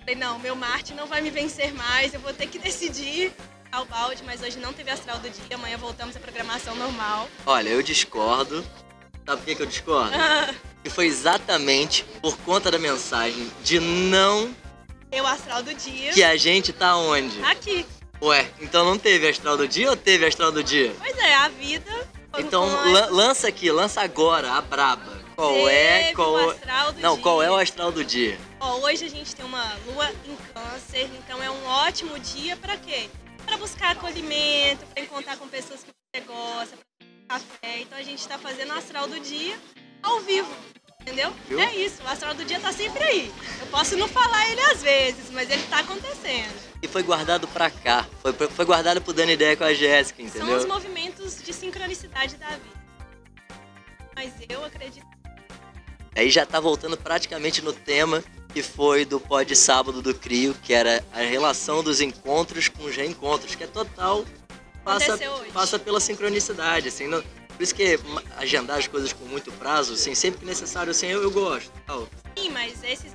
falei, 0.00 0.16
não, 0.16 0.40
meu 0.40 0.56
Marte 0.56 0.92
não 0.92 1.06
vai 1.06 1.20
me 1.20 1.30
vencer 1.30 1.72
mais, 1.72 2.12
eu 2.12 2.18
vou 2.18 2.34
ter 2.34 2.48
que 2.48 2.58
decidir 2.58 3.32
ao 3.70 3.84
balde, 3.84 4.24
mas 4.24 4.42
hoje 4.42 4.58
não 4.58 4.72
teve 4.72 4.90
astral 4.90 5.20
do 5.20 5.30
dia, 5.30 5.54
amanhã 5.54 5.76
voltamos 5.76 6.16
à 6.16 6.18
programação 6.18 6.74
normal. 6.74 7.28
Olha, 7.46 7.68
eu 7.68 7.80
discordo. 7.80 8.64
Sabe 9.24 9.40
por 9.40 9.44
que, 9.46 9.54
que 9.54 9.62
eu 9.62 9.66
discordo? 9.66 10.10
que 10.82 10.90
foi 10.90 11.06
exatamente 11.06 12.04
por 12.20 12.36
conta 12.38 12.72
da 12.72 12.78
mensagem 12.78 13.48
de 13.62 13.78
não. 13.78 14.52
Eu 15.12 15.26
astral 15.26 15.62
do 15.62 15.74
dia. 15.74 16.12
Que 16.12 16.22
a 16.22 16.36
gente 16.36 16.72
tá 16.72 16.96
onde? 16.96 17.42
Aqui. 17.44 17.86
Ué, 18.22 18.50
então 18.60 18.84
não 18.84 18.98
teve 18.98 19.28
astral 19.28 19.56
do 19.56 19.66
dia 19.66 19.90
ou 19.90 19.96
teve 19.96 20.26
astral 20.26 20.52
do 20.52 20.62
dia? 20.62 20.94
Pois 20.98 21.16
é, 21.18 21.34
a 21.34 21.48
vida 21.48 21.90
então 22.38 22.66
lan 22.92 23.06
lança 23.10 23.48
aqui, 23.48 23.70
lança 23.70 24.00
agora, 24.00 24.52
a 24.52 24.60
braba. 24.60 25.18
Qual 25.34 25.68
é 25.68 26.12
qual 26.14 26.32
o 26.32 26.50
astral 26.50 26.92
do 26.92 27.00
Não, 27.00 27.14
dia. 27.14 27.22
qual 27.22 27.42
é 27.42 27.50
o 27.50 27.56
astral 27.56 27.90
do 27.90 28.04
dia? 28.04 28.38
Ó, 28.60 28.78
hoje 28.80 29.06
a 29.06 29.08
gente 29.08 29.34
tem 29.34 29.44
uma 29.44 29.74
lua 29.86 30.10
em 30.26 30.36
câncer, 30.52 31.08
então 31.18 31.42
é 31.42 31.50
um 31.50 31.66
ótimo 31.66 32.18
dia 32.18 32.56
para 32.56 32.76
quê? 32.76 33.08
Para 33.44 33.56
buscar 33.56 33.92
acolhimento, 33.92 34.84
para 34.86 35.02
encontrar 35.02 35.38
com 35.38 35.48
pessoas 35.48 35.82
que 35.82 35.90
você 35.90 36.22
gosta, 36.24 36.76
para 36.98 37.38
café. 37.38 37.80
Então 37.80 37.98
a 37.98 38.02
gente 38.02 38.18
está 38.18 38.38
fazendo 38.38 38.70
o 38.70 38.78
astral 38.78 39.08
do 39.08 39.18
dia 39.18 39.58
ao 40.02 40.20
vivo. 40.20 40.54
Entendeu? 41.00 41.32
Viu? 41.48 41.58
É 41.58 41.74
isso, 41.74 42.02
o 42.02 42.08
astral 42.08 42.34
do 42.34 42.44
dia 42.44 42.60
tá 42.60 42.72
sempre 42.72 43.02
aí. 43.02 43.32
Eu 43.60 43.66
posso 43.68 43.96
não 43.96 44.06
falar 44.06 44.50
ele 44.50 44.60
às 44.60 44.82
vezes, 44.82 45.30
mas 45.30 45.50
ele 45.50 45.62
tá 45.64 45.80
acontecendo. 45.80 46.54
E 46.82 46.88
foi 46.88 47.02
guardado 47.02 47.48
pra 47.48 47.70
cá. 47.70 48.06
Foi, 48.22 48.32
foi 48.32 48.64
guardado 48.64 49.00
pro 49.00 49.12
dando 49.12 49.30
ideia 49.30 49.56
com 49.56 49.64
a 49.64 49.72
Jéssica, 49.72 50.22
entendeu? 50.22 50.46
São 50.46 50.56
os 50.58 50.66
movimentos 50.66 51.42
de 51.42 51.52
sincronicidade 51.52 52.36
da 52.36 52.48
vida. 52.48 52.80
Mas 54.14 54.32
eu 54.48 54.64
acredito. 54.64 55.06
Aí 56.14 56.28
já 56.30 56.44
tá 56.44 56.60
voltando 56.60 56.96
praticamente 56.96 57.62
no 57.62 57.72
tema 57.72 58.22
que 58.52 58.62
foi 58.62 59.04
do 59.04 59.20
pod 59.20 59.54
sábado 59.54 60.02
do 60.02 60.12
Crio, 60.12 60.54
que 60.62 60.74
era 60.74 61.04
a 61.12 61.20
relação 61.20 61.82
dos 61.82 62.00
encontros 62.00 62.68
com 62.68 62.84
os 62.84 62.96
reencontros, 62.96 63.54
que 63.54 63.64
é 63.64 63.66
total 63.66 64.24
passa, 64.84 65.18
passa 65.52 65.78
pela 65.78 66.00
sincronicidade, 66.00 66.88
assim, 66.88 67.06
não, 67.06 67.22
por 67.60 67.64
isso 67.64 67.74
que 67.74 67.98
agendar 68.38 68.78
as 68.78 68.88
coisas 68.88 69.12
com 69.12 69.22
muito 69.26 69.52
prazo, 69.52 69.92
assim, 69.92 70.14
sempre 70.14 70.40
que 70.40 70.46
necessário, 70.46 70.92
assim, 70.92 71.08
eu, 71.08 71.22
eu 71.22 71.30
gosto. 71.30 71.70
Tal. 71.86 72.08
Sim, 72.34 72.48
mas 72.48 72.82
esses 72.82 73.14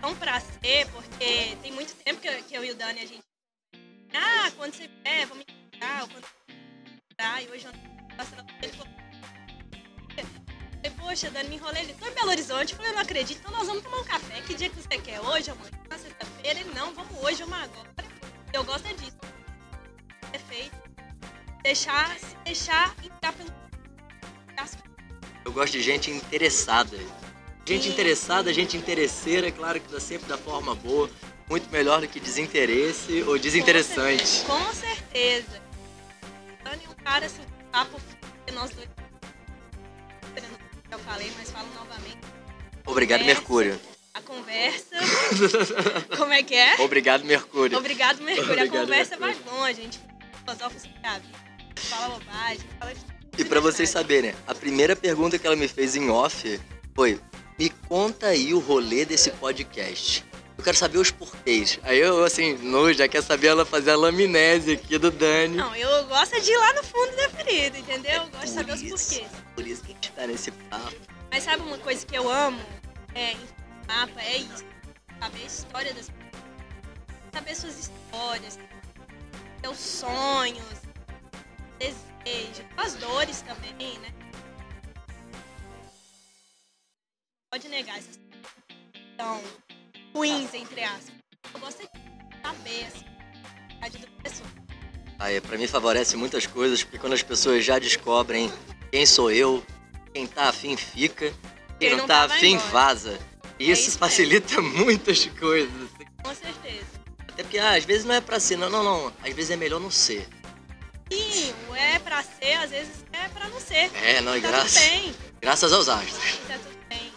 são 0.00 0.14
pra 0.14 0.38
ser, 0.38 0.86
porque 0.92 1.56
tem 1.60 1.72
muito 1.72 1.92
tempo 1.96 2.20
que 2.20 2.28
eu, 2.28 2.44
que 2.44 2.54
eu 2.54 2.64
e 2.64 2.70
o 2.70 2.76
Dani 2.76 3.00
a 3.00 3.06
gente. 3.06 3.24
Ah, 4.14 4.52
quando 4.56 4.72
você 4.72 4.88
quer, 5.02 5.26
vamos 5.26 5.44
encontrar, 5.48 6.06
quando 6.12 6.22
você 6.22 7.44
e 7.44 7.50
hoje 7.50 7.66
eu 7.66 7.72
não 7.72 8.56
ele 8.62 8.72
falou. 8.72 8.92
Poxa, 10.98 11.28
Dani, 11.28 11.48
me 11.48 11.56
enrolei. 11.56 11.82
Ele, 11.82 11.94
tô 11.94 12.06
em 12.06 12.12
Belo 12.12 12.30
Horizonte. 12.30 12.72
Eu 12.72 12.76
falei, 12.76 12.92
eu 12.92 12.94
não 12.94 13.02
acredito. 13.02 13.40
Então 13.40 13.50
nós 13.50 13.66
vamos 13.66 13.82
tomar 13.82 13.98
um 13.98 14.04
café. 14.04 14.40
Que 14.42 14.54
dia 14.54 14.70
que 14.70 14.76
você 14.76 14.96
quer? 14.98 15.20
Hoje, 15.20 15.50
amanhã, 15.50 15.70
sexta-feira? 15.98 16.60
Ele, 16.60 16.70
não, 16.72 16.94
vamos 16.94 17.20
hoje, 17.20 17.42
vamos 17.42 17.64
agora. 17.64 17.92
Eu 18.52 18.62
gosto 18.62 18.86
é 18.86 18.88
feito 18.90 19.01
deixar, 21.62 22.18
se 22.18 22.36
deixar 22.44 22.94
entrar 23.02 23.32
pelo. 23.32 23.50
Eu 25.44 25.52
gosto 25.52 25.72
de 25.72 25.82
gente 25.82 26.10
interessada. 26.10 26.96
Gente 27.64 27.88
interessada, 27.88 28.52
gente 28.52 28.76
interesseira, 28.76 29.48
é 29.48 29.50
claro 29.50 29.80
que 29.80 29.90
dá 29.92 30.00
sempre 30.00 30.28
da 30.28 30.36
forma 30.36 30.74
boa. 30.74 31.08
Muito 31.48 31.70
melhor 31.70 32.00
do 32.00 32.08
que 32.08 32.20
desinteresse 32.20 33.22
ou 33.24 33.38
desinteressante. 33.38 34.44
Com 34.46 34.72
certeza. 34.72 35.60
Dani 36.64 36.84
é 36.84 36.88
um 36.88 37.04
cara 37.04 37.26
assim, 37.26 37.42
papo 37.70 38.00
nós 38.52 38.70
dois. 38.70 38.88
Eu 40.90 40.98
falei, 40.98 41.32
mas 41.38 41.50
falo 41.50 41.68
novamente. 41.74 42.18
Obrigado, 42.84 43.20
conversa, 43.20 43.40
Mercúrio. 43.40 43.80
A 44.12 44.20
conversa. 44.20 44.96
Como 46.16 46.32
é 46.32 46.42
que 46.42 46.54
é? 46.54 46.80
Obrigado, 46.80 47.24
Mercúrio. 47.24 47.78
Obrigado, 47.78 48.22
Mercúrio. 48.22 48.52
Obrigado, 48.52 48.76
a 48.76 48.80
conversa 48.80 49.16
Mercúrio. 49.16 49.44
vai 49.44 49.58
longe, 49.60 49.80
a 49.80 49.84
gente 49.84 50.00
filosofa 50.44 50.78
sobre 50.78 51.06
a 51.06 51.18
vida 51.18 51.51
fala 52.02 52.18
bobagem, 52.18 52.60
fala 52.78 52.92
E 53.38 53.44
para 53.44 53.60
vocês 53.60 53.88
saberem, 53.88 54.34
a 54.46 54.54
primeira 54.54 54.96
pergunta 54.96 55.38
que 55.38 55.46
ela 55.46 55.56
me 55.56 55.68
fez 55.68 55.96
em 55.96 56.10
off 56.10 56.60
foi: 56.94 57.20
me 57.58 57.70
conta 57.88 58.26
aí 58.26 58.52
o 58.52 58.58
rolê 58.58 59.04
desse 59.04 59.30
podcast. 59.30 60.24
Eu 60.56 60.64
quero 60.64 60.76
saber 60.76 60.98
os 60.98 61.10
porquês. 61.10 61.80
Aí 61.82 61.98
eu, 61.98 62.22
assim, 62.24 62.54
no, 62.54 62.92
já 62.92 63.08
quer 63.08 63.22
saber 63.22 63.48
ela 63.48 63.64
fazer 63.64 63.92
a 63.92 63.96
laminese 63.96 64.72
aqui 64.72 64.98
do 64.98 65.10
Dani. 65.10 65.56
Não, 65.56 65.74
eu 65.74 66.06
gosto 66.06 66.40
de 66.40 66.50
ir 66.50 66.56
lá 66.56 66.72
no 66.74 66.84
fundo 66.84 67.16
da 67.16 67.28
ferida, 67.30 67.78
entendeu? 67.78 68.22
Eu 68.22 68.26
gosto 68.28 68.44
de 68.44 68.50
saber 68.50 68.74
isso, 68.74 68.94
os 68.94 69.02
porquês. 69.02 69.30
Por 69.56 69.66
isso 69.66 69.82
que 69.82 69.92
a 69.92 69.94
gente 69.94 70.12
tá 70.12 70.26
nesse 70.26 70.50
papo. 70.50 70.94
Mas 71.30 71.44
sabe 71.44 71.62
uma 71.62 71.78
coisa 71.78 72.04
que 72.06 72.16
eu 72.16 72.30
amo 72.30 72.60
é, 73.14 73.34
mapa? 73.88 74.20
É 74.20 74.36
isso. 74.36 74.64
Saber 75.18 75.42
a 75.42 75.46
história 75.46 75.94
das 75.94 76.10
pessoas. 76.10 76.32
Saber 77.32 77.54
suas 77.56 77.78
histórias, 77.78 78.58
seus 79.62 79.78
sonhos, 79.78 80.82
desejo, 81.82 82.64
as 82.76 82.94
dores 82.94 83.42
também, 83.42 83.98
né? 83.98 84.08
Pode 87.50 87.68
negar 87.68 87.98
essas 87.98 88.18
então 89.14 89.42
ruins, 90.14 90.54
entre 90.54 90.82
aspas. 90.84 91.12
Eu 91.52 91.60
gosto 91.60 91.82
de 91.82 91.88
saber 92.42 92.84
assim, 92.86 93.04
a 93.80 93.88
da 93.88 94.22
pessoa. 94.22 94.48
Ah, 95.18 95.30
é, 95.30 95.40
pra 95.40 95.58
mim 95.58 95.66
favorece 95.66 96.16
muitas 96.16 96.46
coisas, 96.46 96.82
porque 96.82 96.98
quando 96.98 97.12
as 97.12 97.22
pessoas 97.22 97.64
já 97.64 97.78
descobrem 97.78 98.50
quem 98.90 99.04
sou 99.04 99.30
eu, 99.30 99.64
quem 100.14 100.26
tá 100.26 100.48
afim 100.48 100.76
fica, 100.76 101.30
quem, 101.78 101.88
quem 101.88 101.90
não, 101.90 101.98
não 101.98 102.06
tá, 102.06 102.26
tá 102.26 102.34
afim 102.34 102.56
vaza. 102.56 103.18
E 103.58 103.68
é 103.68 103.72
isso, 103.72 103.88
isso 103.90 103.98
facilita 103.98 104.60
mesmo. 104.60 104.84
muitas 104.84 105.26
coisas. 105.26 105.72
Assim. 105.74 106.06
Com 106.22 106.34
certeza. 106.34 106.86
Até 107.28 107.42
porque 107.42 107.58
ah, 107.58 107.76
às 107.76 107.84
vezes 107.84 108.04
não 108.04 108.14
é 108.14 108.20
pra 108.20 108.40
ser, 108.40 108.56
não, 108.56 108.70
não, 108.70 108.82
não. 108.82 109.12
Às 109.22 109.34
vezes 109.34 109.50
é 109.50 109.56
melhor 109.56 109.80
não 109.80 109.90
ser. 109.90 110.26
Sim, 111.12 111.54
o 111.68 111.74
é 111.74 111.98
pra 111.98 112.22
ser, 112.22 112.54
às 112.54 112.70
vezes 112.70 113.04
é 113.12 113.28
pra 113.28 113.48
não 113.48 113.60
ser. 113.60 113.90
É, 114.02 114.20
não, 114.20 114.36
e 114.36 114.40
tá 114.40 114.48
graças, 114.48 114.74
tudo 114.74 114.90
bem. 114.90 115.14
graças 115.40 115.72
aos 115.72 115.88
astros. 115.88 116.18
Tá 116.48 116.58
tudo 116.58 116.78
bem. 116.88 117.12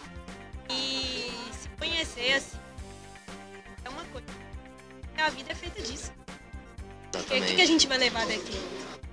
E 0.70 1.30
se 1.60 1.68
conhecer, 1.78 2.32
assim, 2.34 2.58
é 3.84 3.88
uma 3.88 4.04
coisa. 4.06 4.26
A 5.18 5.30
vida 5.30 5.52
é 5.52 5.54
feita 5.54 5.80
disso. 5.82 6.12
Exatamente. 7.14 7.44
O 7.44 7.46
que, 7.46 7.54
que 7.56 7.62
a 7.62 7.66
gente 7.66 7.86
vai 7.86 7.98
levar 7.98 8.26
daqui? 8.26 8.60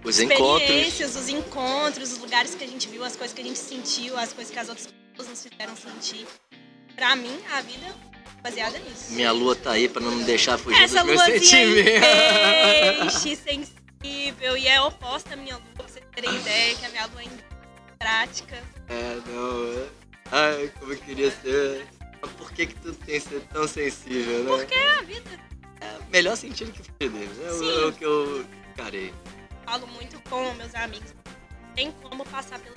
Os 0.04 0.19
Experiências, 0.19 1.15
encontros. 1.15 1.15
os 1.15 1.30
encontros, 1.30 2.12
os 2.12 2.17
lugares 2.19 2.54
que 2.56 2.63
a 2.63 2.67
gente 2.67 2.89
viu, 2.89 3.04
as 3.06 3.15
coisas 3.15 3.34
que 3.34 3.41
a 3.41 3.46
gente 3.46 3.58
sentiu, 3.60 4.17
as 4.17 4.34
coisas 4.34 4.52
que 4.52 4.60
as 4.60 4.67
outras 4.67 4.88
pessoas 5.12 5.30
nos 5.30 5.43
fizeram 5.43 5.76
sentir. 5.78 6.28
Pra 6.93 7.15
mim, 7.15 7.36
a 7.54 7.62
vida 7.62 7.86
é 7.86 8.41
baseada 8.41 8.78
nisso. 8.80 9.13
Minha 9.13 9.32
lua 9.32 9.56
tá 9.56 9.72
aí 9.72 9.88
pra 9.88 10.02
não 10.02 10.12
me 10.12 10.26
deixar 10.26 10.58
fugir 10.58 10.82
Essa 10.84 10.98
dos 11.04 11.06
meus 11.06 11.22
sentimentos. 11.22 11.84
Peixe, 13.24 13.36
sensível 13.38 13.83
e 14.58 14.67
é 14.67 14.82
oposta 14.82 15.34
à 15.34 15.38
minha 15.38 15.56
lua, 15.56 15.65
pra 15.74 15.88
vocês 15.88 16.06
terem 16.13 16.36
ideia 16.36 16.76
que 16.76 16.86
a 16.86 16.89
minha 16.89 17.06
lua 17.08 17.24
é 17.24 17.30
prática. 17.98 18.63
É, 18.88 19.15
não. 19.28 19.82
É. 19.82 19.89
Ai, 20.32 20.72
como 20.80 20.93
eu 20.93 20.98
queria 20.98 21.32
ser. 21.32 21.88
Por 22.38 22.52
que, 22.54 22.67
que 22.67 22.76
tu 22.76 22.93
tem 22.93 23.19
que 23.19 23.28
ser 23.28 23.41
tão 23.48 23.67
sensível, 23.67 24.43
né? 24.43 24.50
Porque 24.50 24.74
é 24.74 25.00
a 25.00 25.02
vida. 25.02 25.39
É 25.82 26.00
melhor 26.10 26.38
sentido 26.38 26.72
que 26.72 26.80
fugir 26.80 27.10
dele, 27.10 27.26
né? 27.26 27.52
Sim. 27.52 27.82
É 27.82 27.86
o 27.86 27.93
que 27.93 28.06
eu 28.06 28.46
encarei. 28.72 29.13
Falo 29.65 29.88
muito 29.88 30.22
com 30.30 30.54
meus 30.54 30.74
amigos. 30.76 31.13
Tem 31.76 31.91
como 31.91 32.26
passar 32.26 32.60
pela 32.60 32.76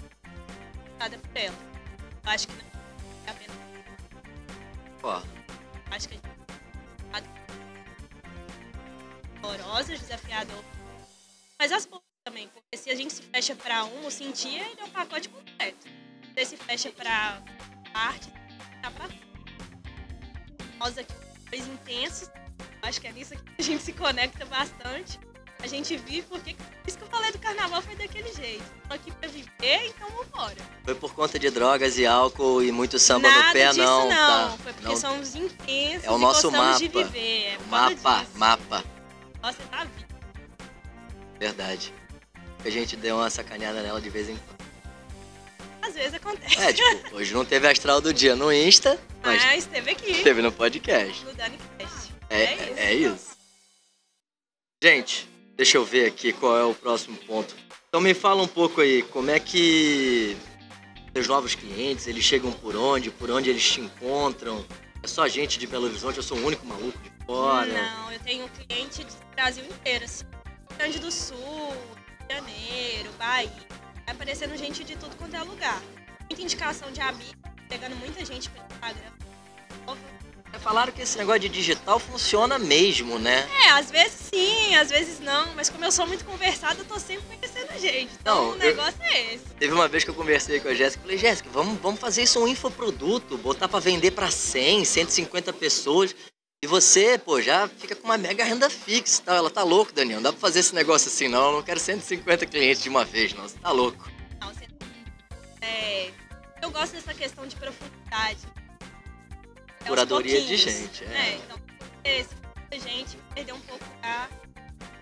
nada 0.98 1.18
por 1.18 1.36
ela. 1.36 1.56
Eu 2.24 2.30
acho 2.30 2.48
que 2.48 2.54
não 2.54 2.64
é 3.26 3.30
a 3.30 3.34
pena. 3.34 3.54
Ó. 5.02 5.22
Acho 5.90 6.08
que 6.08 6.14
a 6.14 6.16
gente 6.16 6.36
dolorosas, 9.40 10.00
desafiadoras 10.00 10.75
mas 11.58 11.72
as 11.72 11.86
boas 11.86 12.02
também, 12.24 12.48
porque 12.48 12.76
se 12.76 12.90
a 12.90 12.94
gente 12.94 13.12
se 13.12 13.22
fecha 13.22 13.54
para 13.54 13.84
um, 13.84 14.06
o 14.06 14.10
sentir 14.10 14.54
ele 14.56 14.80
é 14.80 14.84
o 14.84 14.88
pacote 14.88 15.28
completo. 15.28 15.86
Se 15.86 16.34
você 16.34 16.44
se 16.44 16.56
fecha 16.56 16.90
para 16.90 17.42
parte, 17.92 18.28
tá 18.82 18.90
para 18.90 19.08
nós 20.78 20.98
aqui 20.98 21.14
dois 21.50 21.66
intensos. 21.66 22.28
Acho 22.82 23.00
que 23.00 23.06
é 23.06 23.12
nisso 23.12 23.34
que 23.34 23.52
a 23.58 23.62
gente 23.62 23.82
se 23.82 23.92
conecta 23.92 24.44
bastante. 24.46 25.18
A 25.62 25.66
gente 25.66 25.96
vive 25.96 26.22
porque 26.28 26.54
isso 26.86 26.98
que 26.98 27.04
eu 27.04 27.08
falei 27.08 27.32
do 27.32 27.38
carnaval 27.38 27.80
foi 27.80 27.96
daquele 27.96 28.32
jeito. 28.34 28.62
Tô 28.86 28.94
aqui 28.94 29.10
pra 29.10 29.28
viver, 29.28 29.86
então 29.86 30.06
vambora. 30.10 30.54
Foi 30.84 30.94
por 30.94 31.14
conta 31.14 31.38
de 31.38 31.50
drogas 31.50 31.96
e 31.98 32.06
álcool 32.06 32.62
e 32.62 32.70
muito 32.70 32.98
samba 32.98 33.28
Nada 33.28 33.46
no 33.46 33.52
pé, 33.54 33.66
disso 33.68 33.78
não. 33.80 34.08
não. 34.08 34.50
tá? 34.50 34.56
Foi 34.62 34.72
porque 34.74 34.88
Não. 34.88 34.96
somos 34.96 35.34
intensos 35.34 36.04
É 36.04 36.10
o 36.10 36.18
nosso 36.18 36.50
gostamos 36.50 36.78
de 36.78 36.88
mapa. 36.88 37.04
viver. 37.04 37.44
É 37.54 37.58
Mapa, 37.70 38.18
disso. 38.20 38.38
mapa. 38.38 38.84
Nossa, 39.42 39.62
tá 39.70 39.84
vivo. 39.84 40.06
Verdade. 41.38 41.92
A 42.64 42.70
gente 42.70 42.96
deu 42.96 43.16
uma 43.16 43.30
sacaneada 43.30 43.82
nela 43.82 44.00
de 44.00 44.10
vez 44.10 44.28
em 44.28 44.36
quando. 44.36 44.56
Às 45.82 45.94
vezes 45.94 46.14
acontece. 46.14 46.58
É, 46.58 46.72
tipo, 46.72 47.14
hoje 47.16 47.32
não 47.32 47.44
teve 47.44 47.68
astral 47.68 48.00
do 48.00 48.12
dia 48.12 48.34
no 48.34 48.52
Insta, 48.52 48.98
mas 49.22 49.44
Mas 49.44 49.66
teve 49.66 49.90
aqui. 49.90 50.22
teve 50.22 50.42
no 50.42 50.50
podcast. 50.50 51.24
No 51.24 51.32
DaniCast. 51.34 52.12
É, 52.28 52.88
é 52.88 52.94
isso. 52.94 53.36
Gente, 54.82 55.28
deixa 55.56 55.78
eu 55.78 55.84
ver 55.84 56.06
aqui 56.06 56.32
qual 56.32 56.56
é 56.58 56.64
o 56.64 56.74
próximo 56.74 57.16
ponto. 57.18 57.54
Então 57.88 58.00
me 58.00 58.14
fala 58.14 58.42
um 58.42 58.48
pouco 58.48 58.80
aí, 58.80 59.02
como 59.04 59.30
é 59.30 59.38
que 59.38 60.36
os 61.14 61.26
novos 61.28 61.54
clientes, 61.54 62.06
eles 62.06 62.24
chegam 62.24 62.52
por 62.52 62.76
onde, 62.76 63.10
por 63.10 63.30
onde 63.30 63.48
eles 63.48 63.64
te 63.70 63.80
encontram? 63.80 64.66
É 65.02 65.06
só 65.06 65.26
gente 65.28 65.58
de 65.58 65.66
Belo 65.66 65.86
Horizonte, 65.86 66.16
eu 66.16 66.22
sou 66.22 66.36
o 66.36 66.44
único 66.44 66.66
maluco 66.66 66.98
de 66.98 67.10
fora. 67.24 67.72
Não, 67.72 68.12
eu 68.12 68.20
tenho 68.20 68.48
cliente 68.48 69.04
do 69.04 69.14
Brasil 69.34 69.64
inteiro, 69.64 70.04
assim. 70.04 70.24
Rio 70.76 70.78
Grande 70.78 70.98
do 70.98 71.10
Sul, 71.10 71.36
Rio 71.38 72.28
de 72.28 72.34
Janeiro, 72.34 73.10
Bahia. 73.18 73.50
Vai 74.04 74.14
aparecendo 74.14 74.56
gente 74.56 74.84
de 74.84 74.94
tudo 74.96 75.16
quanto 75.16 75.34
é 75.34 75.42
lugar. 75.42 75.80
Muita 76.28 76.42
indicação 76.42 76.90
de 76.92 77.00
amigo, 77.00 77.32
pegando 77.68 77.96
muita 77.96 78.24
gente 78.24 78.50
pelo 78.50 78.66
Instagram. 78.66 79.12
Falaram 80.60 80.92
que 80.92 81.02
esse 81.02 81.18
negócio 81.18 81.40
de 81.40 81.48
digital 81.50 81.98
funciona 81.98 82.58
mesmo, 82.58 83.18
né? 83.18 83.46
É, 83.66 83.70
às 83.70 83.90
vezes 83.90 84.12
sim, 84.32 84.74
às 84.74 84.88
vezes 84.90 85.20
não, 85.20 85.54
mas 85.54 85.68
como 85.68 85.84
eu 85.84 85.92
sou 85.92 86.06
muito 86.06 86.24
conversada, 86.24 86.80
eu 86.80 86.84
tô 86.84 86.98
sempre 86.98 87.24
conhecendo 87.26 87.78
gente. 87.78 88.10
Então 88.20 88.36
Não, 88.36 88.50
o 88.50 88.52
eu- 88.54 88.58
negócio 88.58 88.96
é 89.02 89.34
esse. 89.34 89.44
Teve 89.58 89.72
uma 89.74 89.86
vez 89.86 90.02
que 90.02 90.10
eu 90.10 90.14
conversei 90.14 90.58
com 90.58 90.68
a 90.68 90.74
Jéssica 90.74 91.00
e 91.00 91.02
falei, 91.02 91.18
Jéssica, 91.18 91.48
vamos, 91.52 91.78
vamos 91.80 92.00
fazer 92.00 92.22
isso 92.22 92.40
um 92.42 92.48
infoproduto, 92.48 93.36
botar 93.38 93.68
pra 93.68 93.78
vender 93.80 94.12
pra 94.12 94.30
100, 94.30 94.84
150 94.84 95.52
pessoas. 95.52 96.14
E 96.66 96.68
você, 96.68 97.16
pô, 97.16 97.40
já 97.40 97.68
fica 97.68 97.94
com 97.94 98.02
uma 98.08 98.18
mega 98.18 98.42
renda 98.42 98.68
fixa 98.68 99.20
e 99.22 99.24
tal. 99.24 99.36
Ela 99.36 99.48
tá 99.48 99.62
louco, 99.62 99.92
Daniel. 99.92 100.16
Não 100.16 100.22
dá 100.24 100.32
pra 100.32 100.40
fazer 100.40 100.58
esse 100.58 100.74
negócio 100.74 101.06
assim, 101.06 101.28
não. 101.28 101.46
Eu 101.46 101.52
não 101.52 101.62
quero 101.62 101.78
150 101.78 102.44
clientes 102.44 102.82
de 102.82 102.88
uma 102.88 103.04
vez, 103.04 103.32
não. 103.34 103.44
Você 103.48 103.56
tá 103.56 103.70
louco. 103.70 104.10
Não, 104.40 104.52
você- 104.52 104.66
é, 105.60 106.10
eu 106.60 106.68
gosto 106.72 106.94
dessa 106.94 107.14
questão 107.14 107.46
de 107.46 107.54
profundidade. 107.54 108.40
É 109.84 109.88
Curadoria 109.88 110.42
de 110.42 110.56
gente, 110.56 111.04
é. 111.04 111.06
É, 111.06 111.34
então, 111.36 111.56
se 112.04 112.34
muita 112.58 112.80
gente 112.80 113.16
perder 113.32 113.52
um 113.52 113.60
pouco 113.60 113.84
da 114.02 114.28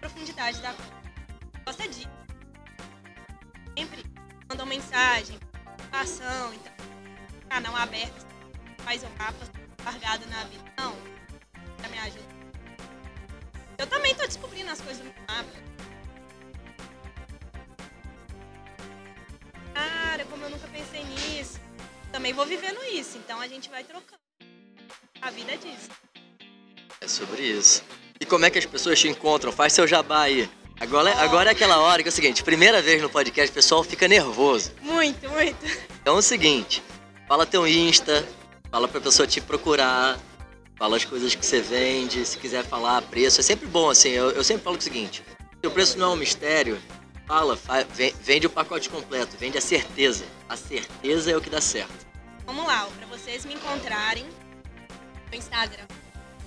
profundidade 0.01 0.61
da 0.61 0.75
coisa. 0.75 0.93
Gosta 1.65 1.89
disso. 1.89 2.11
Sempre 3.79 4.05
mandam 4.51 4.67
mensagem, 4.67 5.41
ação, 5.91 6.53
então, 6.53 6.73
canal 7.49 7.75
aberto, 7.77 8.27
faz 8.85 9.03
o 9.03 9.09
mapa 9.19 9.51
largado 9.83 10.27
na 10.27 10.45
vida. 10.45 10.63
Não, 10.77 10.95
já 11.85 11.89
me 11.89 11.99
ajuda. 11.99 12.35
Eu 13.77 13.87
também 13.87 14.15
tô 14.15 14.27
descobrindo 14.27 14.71
as 14.71 14.81
coisas 14.81 15.05
no 15.05 15.13
mapa. 15.29 15.65
Cara, 19.75 20.25
como 20.27 20.45
eu 20.45 20.51
nunca 20.51 20.67
pensei 20.69 21.05
nisso. 21.05 21.61
Também 22.11 22.33
vou 22.33 22.47
vivendo 22.47 22.83
isso, 22.85 23.19
então 23.19 23.41
a 23.41 23.49
gente 23.49 23.69
vai 23.69 23.85
trocando. 23.85 24.23
A 25.21 25.31
vida 25.31 25.53
é 25.53 25.57
disso. 25.57 25.91
É 27.01 27.09
sobre 27.09 27.43
isso. 27.43 27.83
E 28.21 28.25
como 28.25 28.45
é 28.45 28.51
que 28.51 28.59
as 28.59 28.67
pessoas 28.67 28.99
te 28.99 29.09
encontram? 29.09 29.53
Faz 29.53 29.73
seu 29.73 29.87
jabá 29.87 30.23
aí. 30.23 30.49
Agora, 30.81 31.13
agora 31.21 31.51
é 31.51 31.53
aquela 31.53 31.79
hora 31.81 32.03
que 32.03 32.09
é 32.09 32.13
o 32.13 32.13
seguinte, 32.13 32.43
primeira 32.43 32.81
vez 32.83 33.01
no 33.01 33.11
podcast, 33.11 33.51
o 33.51 33.55
pessoal 33.55 33.85
fica 33.85 34.09
nervoso. 34.09 34.73
Muito, 34.81 35.29
muito. 35.31 35.65
Então 36.01 36.17
é 36.17 36.19
o 36.19 36.23
seguinte, 36.23 36.83
fala 37.29 37.47
teu 37.47 37.67
Insta, 37.67 38.27
fala 38.71 38.89
pra 38.89 39.01
pessoa 39.01 39.27
te 39.27 39.41
procurar, 39.41 40.19
fala 40.85 40.99
as 40.99 41.05
coisas 41.07 41.35
que 41.35 41.47
você 41.47 41.63
vende, 41.63 42.27
se 42.27 42.37
quiser 42.37 42.63
falar 42.63 43.01
preço. 43.01 43.41
É 43.41 43.43
sempre 43.43 43.67
bom, 43.67 43.89
assim, 43.89 44.11
eu, 44.11 44.31
eu 44.33 44.45
sempre 44.45 44.65
falo 44.65 44.77
o 44.77 44.81
seguinte, 44.83 45.25
se 45.59 45.67
o 45.67 45.71
preço 45.71 45.97
não 45.99 46.11
é 46.11 46.15
um 46.15 46.17
mistério, 46.17 46.79
fala, 47.27 47.57
fa- 47.57 47.85
ve- 47.85 48.15
vende 48.21 48.47
o 48.47 48.51
pacote 48.51 48.91
completo, 48.91 49.35
vende 49.39 49.57
a 49.57 49.63
certeza. 49.63 50.27
A 50.47 50.59
certeza 50.59 51.31
é 51.31 51.37
o 51.39 51.41
que 51.41 51.49
dá 51.49 51.59
certo. 51.59 52.07
Vamos 52.45 52.67
lá, 52.67 52.87
para 52.99 53.07
vocês 53.07 53.47
me 53.47 53.55
encontrarem 53.55 54.27
no 55.31 55.35
Instagram. 55.39 55.87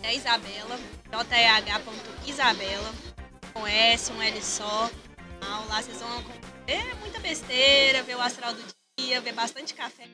É 0.04 0.13
Isabela, 0.13 0.78
jeh.isabela, 1.12 2.93
com 3.56 3.65
S, 3.65 4.12
um 4.12 4.21
L 4.21 4.39
só. 4.43 4.88
Lá 5.67 5.82
vocês 5.82 5.97
vão 5.97 6.23
ver 6.67 6.95
muita 7.00 7.19
besteira, 7.19 8.04
ver 8.04 8.15
o 8.15 8.21
astral 8.21 8.54
do 8.54 8.63
dia, 9.00 9.19
ver 9.19 9.34
bastante 9.34 9.73
café. 9.73 10.08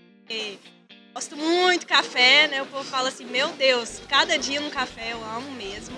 Gosto 1.13 1.37
muito 1.37 1.85
café, 1.85 2.47
né? 2.47 2.63
O 2.63 2.65
povo 2.65 2.83
fala 2.83 3.09
assim, 3.09 3.25
meu 3.25 3.49
Deus, 3.49 4.01
cada 4.09 4.35
dia 4.35 4.59
um 4.59 4.69
café, 4.71 5.13
eu 5.13 5.23
amo 5.23 5.51
mesmo. 5.51 5.95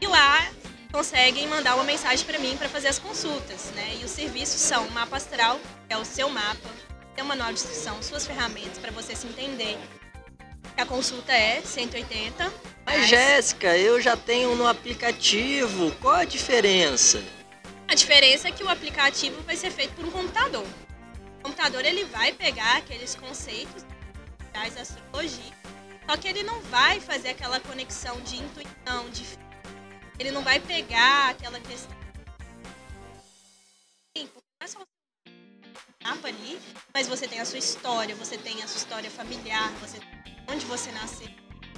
E 0.00 0.06
lá 0.06 0.46
conseguem 0.92 1.48
mandar 1.48 1.74
uma 1.74 1.82
mensagem 1.82 2.24
para 2.24 2.38
mim 2.38 2.56
para 2.56 2.68
fazer 2.68 2.86
as 2.86 3.00
consultas, 3.00 3.72
né? 3.74 3.98
E 4.00 4.04
os 4.04 4.12
serviços 4.12 4.60
são 4.60 4.86
o 4.86 4.90
mapa 4.92 5.16
astral, 5.16 5.58
que 5.88 5.92
é 5.92 5.96
o 5.96 6.04
seu 6.04 6.28
mapa, 6.28 6.70
tem 7.16 7.24
um 7.24 7.26
manual 7.26 7.52
de 7.52 7.58
instrução, 7.58 8.00
suas 8.00 8.28
ferramentas 8.28 8.78
para 8.78 8.92
você 8.92 9.16
se 9.16 9.26
entender. 9.26 9.76
A 10.76 10.86
consulta 10.86 11.32
é 11.32 11.60
180. 11.60 12.52
Mas 12.86 13.08
Jéssica, 13.08 13.76
eu 13.76 14.00
já 14.00 14.16
tenho 14.16 14.54
no 14.54 14.68
aplicativo, 14.68 15.90
qual 16.00 16.14
a 16.14 16.24
diferença? 16.24 17.20
A 17.88 17.94
diferença 17.94 18.46
é 18.46 18.52
que 18.52 18.62
o 18.62 18.68
aplicativo 18.68 19.42
vai 19.42 19.56
ser 19.56 19.72
feito 19.72 19.94
por 19.94 20.04
um 20.04 20.10
computador. 20.12 20.64
O 21.40 21.42
computador 21.42 21.84
ele 21.84 22.04
vai 22.04 22.32
pegar 22.32 22.76
aqueles 22.76 23.16
conceitos 23.16 23.84
da 24.74 24.82
astrologia, 24.82 25.52
só 26.08 26.16
que 26.16 26.28
ele 26.28 26.42
não 26.42 26.60
vai 26.62 27.00
fazer 27.00 27.30
aquela 27.30 27.60
conexão 27.60 28.20
de 28.22 28.36
intuição, 28.36 29.10
de 29.10 29.24
ele 30.18 30.30
não 30.30 30.42
vai 30.42 30.58
pegar 30.58 31.30
aquela 31.30 31.60
questão. 31.60 31.96
Não 36.00 36.16
é 36.24 36.28
ali, 36.28 36.60
mas 36.92 37.06
você 37.06 37.28
tem 37.28 37.40
a 37.40 37.44
sua 37.44 37.58
história, 37.58 38.14
você 38.16 38.36
tem 38.36 38.62
a 38.62 38.68
sua 38.68 38.78
história 38.78 39.10
familiar, 39.10 39.70
você 39.74 39.98
onde 40.50 40.64
você 40.66 40.90
nasceu. 40.92 41.28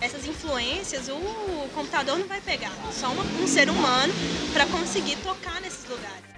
Essas 0.00 0.24
influências 0.24 1.08
o 1.08 1.68
computador 1.74 2.18
não 2.18 2.26
vai 2.26 2.40
pegar, 2.40 2.72
só 2.92 3.12
uma- 3.12 3.24
um 3.24 3.46
ser 3.46 3.68
humano 3.68 4.12
para 4.52 4.66
conseguir 4.66 5.16
tocar 5.16 5.60
nesses 5.60 5.84
lugares. 5.84 6.30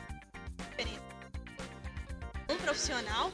Um 2.49 2.57
profissional 2.57 3.31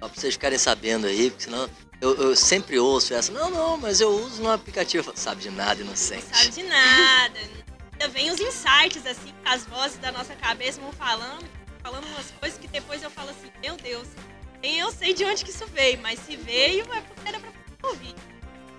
Só 0.00 0.08
pra 0.08 0.20
vocês 0.20 0.34
ficarem 0.34 0.58
sabendo 0.58 1.06
aí, 1.06 1.30
porque 1.30 1.44
senão 1.44 1.68
eu, 2.00 2.14
eu 2.16 2.36
sempre 2.36 2.78
ouço 2.78 3.12
essa, 3.12 3.30
não, 3.30 3.50
não, 3.50 3.76
mas 3.76 4.00
eu 4.00 4.10
uso 4.10 4.42
no 4.42 4.50
aplicativo. 4.50 5.12
Sabe 5.14 5.42
de 5.42 5.50
nada, 5.50 5.82
inocente. 5.82 6.24
sabe 6.34 6.50
de 6.50 6.62
nada. 6.62 7.38
Ainda 7.92 8.08
vem 8.08 8.30
os 8.30 8.40
insights, 8.40 9.04
assim, 9.04 9.34
as 9.44 9.66
vozes 9.66 9.98
da 9.98 10.10
nossa 10.10 10.34
cabeça 10.34 10.80
vão 10.80 10.92
falando, 10.92 11.46
falando 11.82 12.06
umas 12.06 12.30
coisas 12.30 12.58
que 12.58 12.66
depois 12.66 13.02
eu 13.02 13.10
falo 13.10 13.28
assim, 13.28 13.50
meu 13.62 13.76
Deus, 13.76 14.08
nem 14.62 14.78
eu 14.78 14.90
sei 14.90 15.12
de 15.12 15.22
onde 15.24 15.44
que 15.44 15.50
isso 15.50 15.66
veio, 15.66 16.00
mas 16.00 16.18
se 16.20 16.34
veio 16.34 16.90
é 16.94 17.00
porque 17.02 17.28
era 17.28 17.38
pra 17.38 17.90
ouvir. 17.90 18.14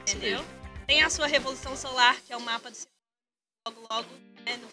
Entendeu? 0.02 0.44
Tem 0.88 1.04
a 1.04 1.10
sua 1.12 1.28
revolução 1.28 1.76
solar, 1.76 2.18
que 2.26 2.34
é 2.34 2.38
o 2.38 2.42
mapa 2.42 2.72
do 2.72 2.76
seu 2.76 2.88
logo, 3.68 3.82
logo, 3.92 4.10
né, 4.44 4.58
no 4.58 4.68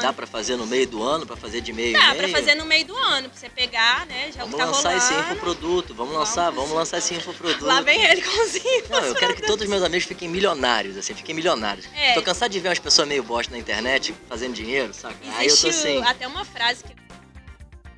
Dá 0.00 0.12
pra 0.12 0.26
fazer 0.26 0.56
no 0.56 0.66
meio 0.66 0.86
do 0.86 1.02
ano, 1.02 1.26
pra 1.26 1.36
fazer 1.36 1.60
de 1.60 1.72
meio 1.72 1.92
Dá 1.92 1.98
em 1.98 2.16
pra 2.16 2.26
meio? 2.28 2.30
fazer 2.36 2.54
no 2.54 2.64
meio 2.64 2.84
do 2.86 2.96
ano, 2.96 3.28
pra 3.28 3.38
você 3.38 3.48
pegar, 3.48 4.06
né? 4.06 4.30
Já 4.32 4.42
Vamos 4.44 4.56
tá 4.56 4.64
lançar 4.66 4.96
esse 4.96 5.12
rolando. 5.12 5.32
infoproduto, 5.32 5.94
vamos 5.94 6.14
lançar, 6.14 6.44
Vamos. 6.44 6.56
vamos 6.62 6.72
lançar 6.76 6.98
esse 6.98 7.14
infoproduto. 7.14 7.64
Lá 7.64 7.80
vem 7.80 8.00
ele 8.04 8.22
com 8.22 8.30
os. 8.30 8.52
Não, 8.88 9.00
eu 9.00 9.14
quero 9.14 9.34
que 9.34 9.42
todos 9.42 9.64
os 9.64 9.68
meus 9.68 9.82
amigos 9.82 10.04
fiquem 10.06 10.28
milionários, 10.28 10.96
assim, 10.96 11.14
fiquem 11.14 11.34
milionários. 11.34 11.88
É. 11.94 12.14
Tô 12.14 12.22
cansado 12.22 12.50
de 12.52 12.60
ver 12.60 12.68
umas 12.68 12.78
pessoas 12.78 13.08
meio 13.08 13.22
bosta 13.24 13.52
na 13.52 13.58
internet 13.58 14.14
fazendo 14.28 14.54
dinheiro, 14.54 14.94
saca? 14.94 15.16
Aí 15.36 15.48
eu 15.48 15.56
tô 15.56 15.68
assim. 15.68 16.02
até 16.04 16.26
uma 16.28 16.44
frase 16.44 16.84
que 16.84 16.94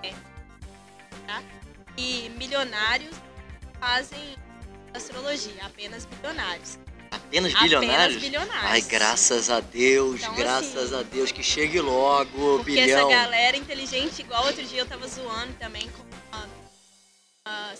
é, 0.06 0.12
tá? 1.26 1.42
E 1.98 2.30
milionários 2.38 3.14
fazem 3.78 4.36
astrologia, 4.94 5.64
apenas 5.66 6.06
bilionários. 6.06 6.78
Apenas 7.16 7.52
Apenas 7.54 7.62
bilionários? 7.62 8.20
bilionários. 8.22 8.70
Ai, 8.70 8.80
graças 8.82 9.50
a 9.50 9.60
Deus, 9.60 10.20
Então, 10.22 10.34
graças 10.34 10.92
assim, 10.92 11.00
a 11.00 11.02
Deus, 11.02 11.32
que 11.32 11.42
chegue 11.42 11.80
logo 11.80 12.58
Porque 12.58 12.72
bilhão. 12.72 13.10
essa 13.10 13.22
galera 13.22 13.56
inteligente, 13.56 14.20
igual 14.20 14.44
outro 14.46 14.64
dia 14.64 14.80
eu 14.80 14.86
tava 14.86 15.06
zoando 15.06 15.52
também 15.54 15.88
com 15.88 16.02
uma, 16.36 16.48
uma. 17.46 17.74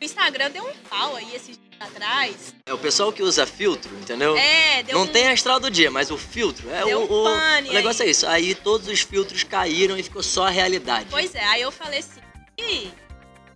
O 0.00 0.04
Instagram 0.04 0.50
deu 0.50 0.64
um 0.66 0.72
pau 0.88 1.16
aí 1.16 1.34
esses 1.34 1.58
dias 1.58 1.66
atrás. 1.80 2.54
É 2.66 2.72
o 2.72 2.78
pessoal 2.78 3.12
que 3.12 3.22
usa 3.22 3.46
filtro, 3.46 3.94
entendeu? 3.98 4.36
É, 4.36 4.82
deu 4.82 4.96
Não 4.98 5.04
um, 5.04 5.06
tem 5.06 5.28
astral 5.28 5.60
do 5.60 5.70
dia, 5.70 5.90
mas 5.90 6.10
o 6.10 6.16
filtro 6.16 6.70
é 6.70 6.84
Deu 6.84 7.00
o, 7.00 7.04
um 7.04 7.12
o, 7.12 7.24
o 7.26 7.72
negócio 7.72 8.02
aí. 8.02 8.08
é 8.08 8.10
isso. 8.10 8.26
Aí 8.26 8.54
todos 8.54 8.88
os 8.88 9.00
filtros 9.00 9.42
caíram 9.42 9.96
e 9.98 10.02
ficou 10.02 10.22
só 10.22 10.46
a 10.46 10.50
realidade. 10.50 11.08
Pois 11.10 11.34
é, 11.34 11.44
aí 11.44 11.62
eu 11.62 11.70
falei 11.70 12.00
assim, 12.00 12.20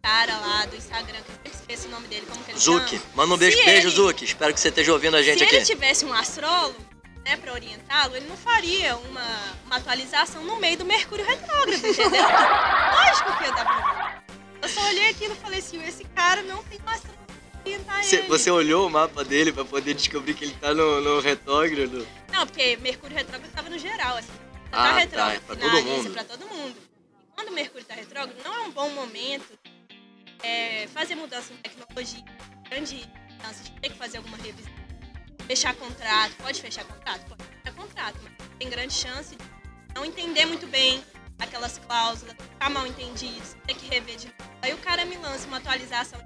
cara 0.02 0.36
lá 0.38 0.66
do 0.66 0.76
Instagram, 0.76 1.18
que 1.44 1.50
esqueço 1.50 1.88
o 1.88 1.90
nome 1.90 2.06
dele, 2.08 2.26
como 2.28 2.42
que 2.44 2.50
ele 2.52 2.58
Zuki, 2.58 2.98
chama? 2.98 3.10
manda 3.14 3.34
um 3.34 3.36
beijo, 3.36 3.56
Se 3.58 3.64
beijo 3.64 3.88
ele- 3.88 3.96
Zuki. 3.96 4.24
Espero 4.24 4.54
que 4.54 4.60
você 4.60 4.68
esteja 4.68 4.92
ouvindo 4.92 5.16
a 5.16 5.22
gente 5.22 5.38
Se 5.38 5.44
aqui. 5.44 5.56
ele 5.56 5.64
tivesse 5.64 6.04
um 6.04 6.12
astrólogo, 6.12 6.76
né, 7.24 7.36
pra 7.36 7.52
orientá-lo, 7.52 8.16
ele 8.16 8.26
não 8.26 8.36
faria 8.36 8.96
uma, 8.96 9.26
uma 9.66 9.76
atualização 9.76 10.42
no 10.44 10.56
meio 10.56 10.78
do 10.78 10.84
Mercúrio 10.84 11.24
retrógrado, 11.24 11.74
entendeu? 11.86 12.22
Lógico 12.94 13.38
que 13.38 13.44
ia 13.44 13.52
dar 13.52 13.64
problema. 13.64 14.22
Eu 14.62 14.68
só 14.68 14.80
olhei 14.88 15.08
aquilo 15.10 15.34
e 15.34 15.36
falei 15.36 15.58
assim, 15.58 15.82
esse 15.86 16.04
cara 16.04 16.42
não 16.42 16.62
tem 16.64 16.78
um 16.84 16.88
astrólogo 16.88 17.20
orientar 17.64 18.02
Você, 18.02 18.16
ele. 18.16 18.26
você 18.28 18.50
olhou 18.50 18.86
o 18.86 18.90
mapa 18.90 19.22
dele 19.24 19.52
pra 19.52 19.64
poder 19.64 19.94
descobrir 19.94 20.34
que 20.34 20.44
ele 20.44 20.54
tá 20.54 20.72
no, 20.74 21.00
no 21.00 21.20
retrógrado? 21.20 22.06
Não, 22.32 22.46
porque 22.46 22.76
Mercúrio 22.78 23.16
retrógrado 23.16 23.50
tava 23.52 23.68
no 23.68 23.78
geral, 23.78 24.16
assim. 24.16 24.28
Ah, 24.72 24.76
tá 24.76 24.82
tá, 24.92 24.98
retrógrado, 24.98 25.34
é 25.36 25.40
pra 25.40 25.56
todo 25.56 25.82
mundo. 25.82 26.10
pra 26.12 26.24
todo 26.24 26.46
mundo. 26.46 26.74
E 27.22 27.34
quando 27.34 27.48
o 27.48 27.52
Mercúrio 27.52 27.84
tá 27.86 27.94
retrógrado, 27.94 28.36
não 28.44 28.54
é 28.54 28.60
um 28.60 28.70
bom 28.70 28.88
momento 28.90 29.58
é, 30.42 30.86
fazer 30.88 31.14
mudança 31.14 31.52
em 31.52 31.56
tecnologia, 31.56 32.24
grande 32.68 33.08
mudança, 33.36 33.64
de 33.64 33.70
ter 33.72 33.90
que 33.90 33.96
fazer 33.96 34.18
alguma 34.18 34.36
revisão. 34.36 34.72
Fechar 35.46 35.74
contrato, 35.74 36.32
pode 36.36 36.60
fechar 36.60 36.84
contrato? 36.84 37.26
Pode 37.26 37.42
fechar 37.44 37.74
contrato, 37.76 38.18
mas 38.22 38.32
tem 38.58 38.70
grande 38.70 38.94
chance 38.94 39.36
de 39.36 39.44
não 39.94 40.04
entender 40.04 40.46
muito 40.46 40.66
bem 40.66 41.02
aquelas 41.38 41.78
cláusulas, 41.78 42.34
ficar 42.34 42.70
mal 42.70 42.86
entendido, 42.86 43.42
ter 43.66 43.74
que 43.74 43.86
rever 43.86 44.16
de 44.16 44.26
novo. 44.26 44.50
Aí 44.62 44.72
o 44.72 44.78
cara 44.78 45.04
me 45.04 45.16
lança 45.16 45.46
uma 45.46 45.56
atualização 45.56 46.20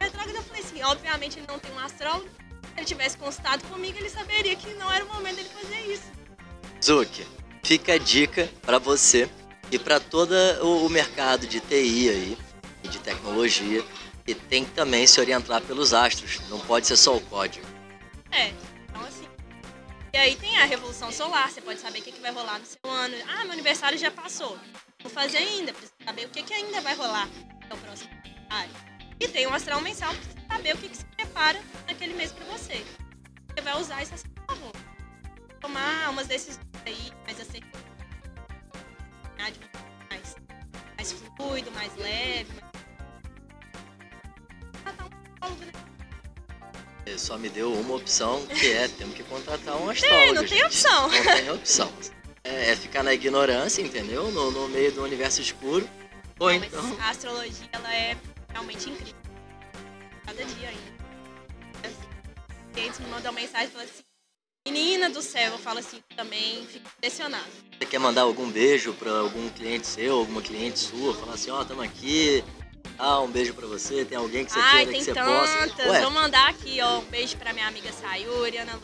retrógrado, 0.00 0.36
eu 0.36 0.42
falei 0.42 0.62
assim, 0.62 0.82
obviamente 0.82 1.38
ele 1.38 1.46
não 1.46 1.58
tem 1.58 1.72
um 1.72 1.78
astrólogo, 1.78 2.28
se 2.28 2.72
ele 2.76 2.86
tivesse 2.86 3.16
consultado 3.16 3.62
comigo, 3.64 3.98
ele 3.98 4.10
saberia 4.10 4.56
que 4.56 4.72
não 4.74 4.92
era 4.92 5.04
o 5.04 5.08
momento 5.08 5.36
dele 5.36 5.48
fazer 5.48 5.80
isso. 5.92 6.12
Zuki, 6.82 7.26
fica 7.62 7.94
a 7.94 7.98
dica 7.98 8.50
pra 8.62 8.78
você 8.78 9.28
e 9.70 9.78
pra 9.78 10.00
todo 10.00 10.34
o 10.62 10.88
mercado 10.88 11.46
de 11.46 11.60
TI 11.60 12.08
aí 12.08 12.38
e 12.84 12.88
de 12.88 12.98
tecnologia 12.98 13.84
que 14.24 14.34
tem 14.34 14.64
que 14.64 14.70
também 14.72 15.06
se 15.06 15.20
orientar 15.20 15.60
pelos 15.62 15.92
astros. 15.92 16.40
Não 16.48 16.60
pode 16.60 16.86
ser 16.86 16.96
só 16.96 17.16
o 17.16 17.20
código. 17.22 17.66
É, 18.30 18.52
então 18.88 19.02
assim. 19.02 19.28
E 20.12 20.16
aí 20.16 20.36
tem 20.36 20.56
a 20.58 20.64
Revolução 20.64 21.10
Solar, 21.10 21.50
você 21.50 21.60
pode 21.60 21.80
saber 21.80 21.98
o 21.98 22.02
que, 22.02 22.12
que 22.12 22.20
vai 22.20 22.30
rolar 22.30 22.58
no 22.58 22.66
seu 22.66 22.90
ano. 22.90 23.14
Ah, 23.28 23.44
meu 23.44 23.52
aniversário 23.52 23.98
já 23.98 24.10
passou. 24.10 24.58
Vou 25.02 25.10
fazer 25.10 25.38
ainda, 25.38 25.72
preciso 25.72 25.92
saber 26.04 26.26
o 26.26 26.28
que, 26.28 26.42
que 26.42 26.54
ainda 26.54 26.80
vai 26.80 26.94
rolar 26.94 27.28
no 27.68 27.76
próximo 27.76 28.10
aniversário. 28.10 28.70
E 29.20 29.28
tem 29.28 29.46
um 29.46 29.54
astral 29.54 29.80
mensal, 29.80 30.14
precisa 30.14 30.46
saber 30.48 30.74
o 30.74 30.78
que, 30.78 30.88
que 30.88 30.96
se 30.96 31.04
prepara 31.04 31.60
naquele 31.86 32.14
mês 32.14 32.32
pra 32.32 32.44
você. 32.46 32.84
Você 33.48 33.60
vai 33.62 33.80
usar 33.80 34.02
isso 34.02 34.14
a 34.14 34.16
seu 34.16 34.30
favor. 34.48 34.72
Tomar 35.60 36.10
umas 36.10 36.26
decisões 36.26 36.66
aí 36.84 37.12
mais 37.24 37.40
aceitáveis. 37.40 37.84
Mais, 40.10 40.36
mais 40.96 41.12
fluido, 41.36 41.70
mais 41.72 41.94
leve. 41.96 42.52
Mais... 42.60 42.73
Psicólogo, 45.44 45.64
né? 45.64 45.72
Ele 47.06 47.18
só 47.18 47.36
me 47.36 47.48
deu 47.50 47.72
uma 47.72 47.94
opção, 47.96 48.46
que 48.46 48.72
é 48.72 48.88
temos 48.88 49.14
que 49.14 49.22
contratar 49.24 49.76
um 49.76 49.90
astrólogo. 49.90 50.34
não 50.34 50.42
tem 50.42 50.58
gente. 50.58 50.64
opção. 50.64 51.08
Não 51.08 51.22
tem 51.22 51.50
opção. 51.50 51.92
É, 52.42 52.70
é 52.70 52.76
ficar 52.76 53.02
na 53.02 53.12
ignorância, 53.12 53.82
entendeu? 53.82 54.30
No, 54.30 54.50
no 54.50 54.68
meio 54.68 54.92
do 54.92 55.02
universo 55.02 55.40
escuro. 55.40 55.88
Ou 56.38 56.50
Não, 56.50 56.58
mas 56.58 56.68
então. 56.68 56.96
a 57.00 57.10
astrologia 57.10 57.68
ela 57.72 57.94
é 57.94 58.16
realmente 58.50 58.88
incrível. 58.88 59.14
Cada 60.26 60.44
dia 60.44 60.68
ainda. 60.68 60.94
Os 61.88 62.72
clientes 62.72 63.00
me 63.00 63.06
mandam 63.06 63.32
mensagem 63.32 63.68
e 63.68 63.70
falam 63.70 63.86
assim: 63.86 64.02
Menina 64.66 65.10
do 65.10 65.20
céu, 65.20 65.52
eu 65.52 65.58
falo 65.58 65.78
assim 65.78 66.02
também, 66.16 66.66
fico 66.66 66.88
impressionada. 66.96 67.44
Você 67.78 67.86
quer 67.86 67.98
mandar 67.98 68.22
algum 68.22 68.50
beijo 68.50 68.94
pra 68.94 69.10
algum 69.10 69.48
cliente 69.50 69.86
seu, 69.86 70.18
alguma 70.18 70.40
cliente 70.40 70.78
sua? 70.78 71.14
Falar 71.14 71.34
assim, 71.34 71.50
ó, 71.50 71.62
tamo 71.64 71.82
aqui. 71.82 72.42
Ah, 72.98 73.20
um 73.20 73.28
beijo 73.30 73.54
pra 73.54 73.66
você. 73.66 74.04
Tem 74.04 74.16
alguém 74.16 74.44
que 74.44 74.52
você 74.52 74.58
Ai, 74.60 74.86
queira 74.86 74.90
tem 74.92 74.98
que 75.00 75.04
você 75.04 75.14
tantas. 75.14 75.50
possa. 75.76 75.88
Ué, 75.90 76.00
Vou 76.02 76.10
mandar 76.10 76.48
aqui, 76.48 76.78
ó, 76.80 76.98
um 76.98 77.04
beijo 77.04 77.36
pra 77.36 77.52
minha 77.52 77.66
amiga 77.66 77.90
Sayuri, 77.92 78.56
Ana 78.58 78.74
Lu, 78.74 78.82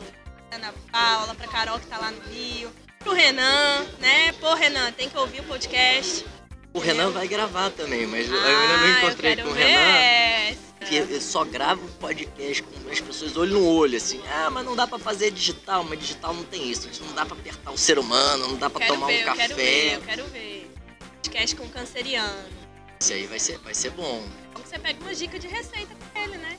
Ana 0.53 0.75
Paula, 0.91 1.35
pra 1.35 1.47
Carol 1.49 1.79
que 1.79 1.87
tá 1.87 1.97
lá 1.99 2.11
no 2.11 2.21
Rio, 2.33 2.71
pro 2.99 3.13
Renan, 3.13 3.87
né? 4.01 4.33
Pô, 4.41 4.53
Renan, 4.55 4.91
tem 4.93 5.09
que 5.09 5.17
ouvir 5.17 5.41
o 5.41 5.45
podcast. 5.45 6.25
o 6.73 6.79
Renan 6.79 7.11
vai 7.11 7.27
gravar 7.29 7.71
também, 7.71 8.07
mas 8.07 8.29
eu 8.29 8.35
ainda 8.37 8.49
Ah, 8.49 8.77
não 8.79 8.87
eu 8.87 8.99
encontrei 8.99 9.37
com 9.37 9.49
o 9.49 9.53
Renan. 9.53 9.81
essa. 9.81 10.61
Que 10.89 10.97
eu 10.97 11.21
só 11.21 11.45
gravo 11.45 11.87
podcast 12.01 12.63
com 12.63 12.91
as 12.91 13.01
pessoas 13.01 13.37
olho 13.37 13.53
no 13.61 13.67
olho, 13.75 13.97
assim. 13.97 14.21
Ah, 14.33 14.49
mas 14.51 14.65
não 14.65 14.75
dá 14.75 14.87
pra 14.87 14.99
fazer 14.99 15.31
digital, 15.31 15.85
mas 15.85 15.99
digital 16.01 16.33
não 16.35 16.43
tem 16.45 16.69
isso. 16.71 16.89
Não 17.05 17.13
dá 17.13 17.25
pra 17.27 17.37
apertar 17.37 17.71
o 17.71 17.77
ser 17.79 17.99
humano, 17.99 18.49
não 18.49 18.57
dá 18.57 18.69
pra 18.71 18.81
Quero 18.81 18.95
tomar 18.95 19.07
ver, 19.09 19.13
um 19.13 19.19
eu 19.21 19.25
café. 19.27 19.43
quero 19.43 19.55
ver, 19.57 19.95
eu 19.95 20.01
quero 20.01 20.25
ver. 20.29 20.71
Podcast 21.23 21.57
com 21.57 21.69
canceriano. 21.69 22.60
Isso 23.01 23.15
aí 23.15 23.27
vai 23.27 23.39
ser, 23.39 23.59
vai 23.59 23.73
ser 23.73 23.91
bom. 23.93 24.23
Então 24.51 24.63
você 24.63 24.79
pega 24.79 25.01
uma 25.01 25.15
dica 25.15 25.39
de 25.39 25.49
receita 25.49 25.95
com 25.95 26.21
ele, 26.21 26.37
né? 26.37 26.59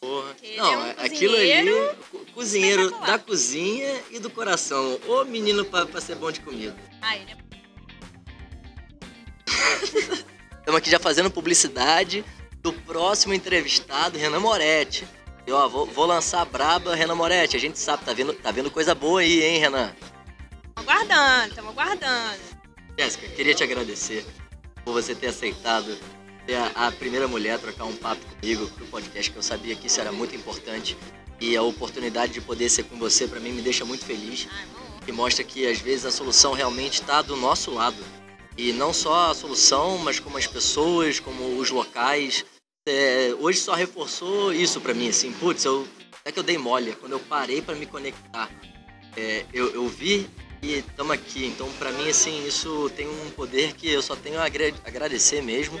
Porra. 0.00 0.28
Porque 0.28 0.56
Não, 0.56 0.72
é 0.72 0.76
um 0.76 0.90
aquilo 1.04 1.34
ali, 1.36 2.32
cozinheiro 2.32 2.90
da 3.00 3.18
cozinha 3.18 4.00
e 4.10 4.20
do 4.20 4.30
coração. 4.30 5.00
Ô 5.08 5.24
menino 5.24 5.64
pra, 5.64 5.84
pra 5.84 6.00
ser 6.00 6.14
bom 6.14 6.30
de 6.30 6.40
comida. 6.40 6.76
Ah, 7.02 7.16
ele 7.16 7.32
é 7.32 7.36
Estamos 10.60 10.78
aqui 10.78 10.90
já 10.90 11.00
fazendo 11.00 11.28
publicidade 11.28 12.24
do 12.62 12.72
próximo 12.72 13.34
entrevistado, 13.34 14.16
Renan 14.16 14.38
Moretti. 14.38 15.08
E 15.44 15.50
ó, 15.50 15.68
vou, 15.68 15.86
vou 15.86 16.06
lançar 16.06 16.42
a 16.42 16.44
braba, 16.44 16.94
Renan 16.94 17.16
Moretti. 17.16 17.56
A 17.56 17.60
gente 17.60 17.80
sabe, 17.80 18.04
tá 18.04 18.12
vendo, 18.12 18.32
tá 18.32 18.52
vendo 18.52 18.70
coisa 18.70 18.94
boa 18.94 19.22
aí, 19.22 19.42
hein, 19.42 19.58
Renan? 19.58 19.92
aguardando, 20.76 21.48
estamos 21.48 21.70
aguardando. 21.72 22.38
Jéssica, 22.96 23.26
queria 23.28 23.54
te 23.54 23.64
agradecer 23.64 24.24
por 24.90 25.00
você 25.00 25.14
ter 25.14 25.28
aceitado 25.28 25.96
ser 26.44 26.56
a, 26.56 26.88
a 26.88 26.92
primeira 26.92 27.28
mulher 27.28 27.54
a 27.54 27.58
trocar 27.58 27.84
um 27.84 27.94
papo 27.94 28.20
comigo 28.26 28.66
pro 28.70 28.84
podcast, 28.86 29.30
que 29.30 29.36
eu 29.38 29.42
sabia 29.42 29.76
que 29.76 29.86
isso 29.86 30.00
era 30.00 30.10
muito 30.10 30.34
importante. 30.34 30.96
E 31.40 31.56
a 31.56 31.62
oportunidade 31.62 32.32
de 32.32 32.40
poder 32.40 32.68
ser 32.68 32.82
com 32.82 32.98
você, 32.98 33.28
pra 33.28 33.38
mim, 33.38 33.52
me 33.52 33.62
deixa 33.62 33.84
muito 33.84 34.04
feliz. 34.04 34.48
Que 35.06 35.12
mostra 35.12 35.44
que 35.44 35.64
às 35.64 35.78
vezes 35.78 36.04
a 36.06 36.10
solução 36.10 36.52
realmente 36.52 36.94
está 36.94 37.22
do 37.22 37.36
nosso 37.36 37.70
lado. 37.70 37.96
E 38.58 38.72
não 38.72 38.92
só 38.92 39.30
a 39.30 39.34
solução, 39.34 39.96
mas 39.98 40.18
como 40.18 40.36
as 40.36 40.46
pessoas, 40.46 41.20
como 41.20 41.56
os 41.56 41.70
locais. 41.70 42.44
É, 42.88 43.32
hoje 43.38 43.60
só 43.60 43.74
reforçou 43.74 44.52
isso 44.52 44.80
pra 44.80 44.92
mim, 44.92 45.08
assim, 45.08 45.32
putz, 45.34 45.64
eu, 45.64 45.86
é 46.24 46.32
que 46.32 46.38
eu 46.38 46.42
dei 46.42 46.58
mole, 46.58 46.96
quando 46.96 47.12
eu 47.12 47.20
parei 47.20 47.62
pra 47.62 47.76
me 47.76 47.86
conectar, 47.86 48.50
é, 49.16 49.44
eu, 49.52 49.72
eu 49.72 49.86
vi 49.86 50.28
e 50.62 50.78
estamos 50.78 51.12
aqui. 51.12 51.46
Então, 51.46 51.70
pra 51.78 51.90
mim, 51.92 52.08
assim, 52.08 52.46
isso 52.46 52.90
tem 52.96 53.08
um 53.08 53.30
poder 53.30 53.72
que 53.74 53.90
eu 53.90 54.02
só 54.02 54.14
tenho 54.16 54.38
a 54.40 54.44
agra- 54.44 54.74
agradecer 54.84 55.42
mesmo 55.42 55.80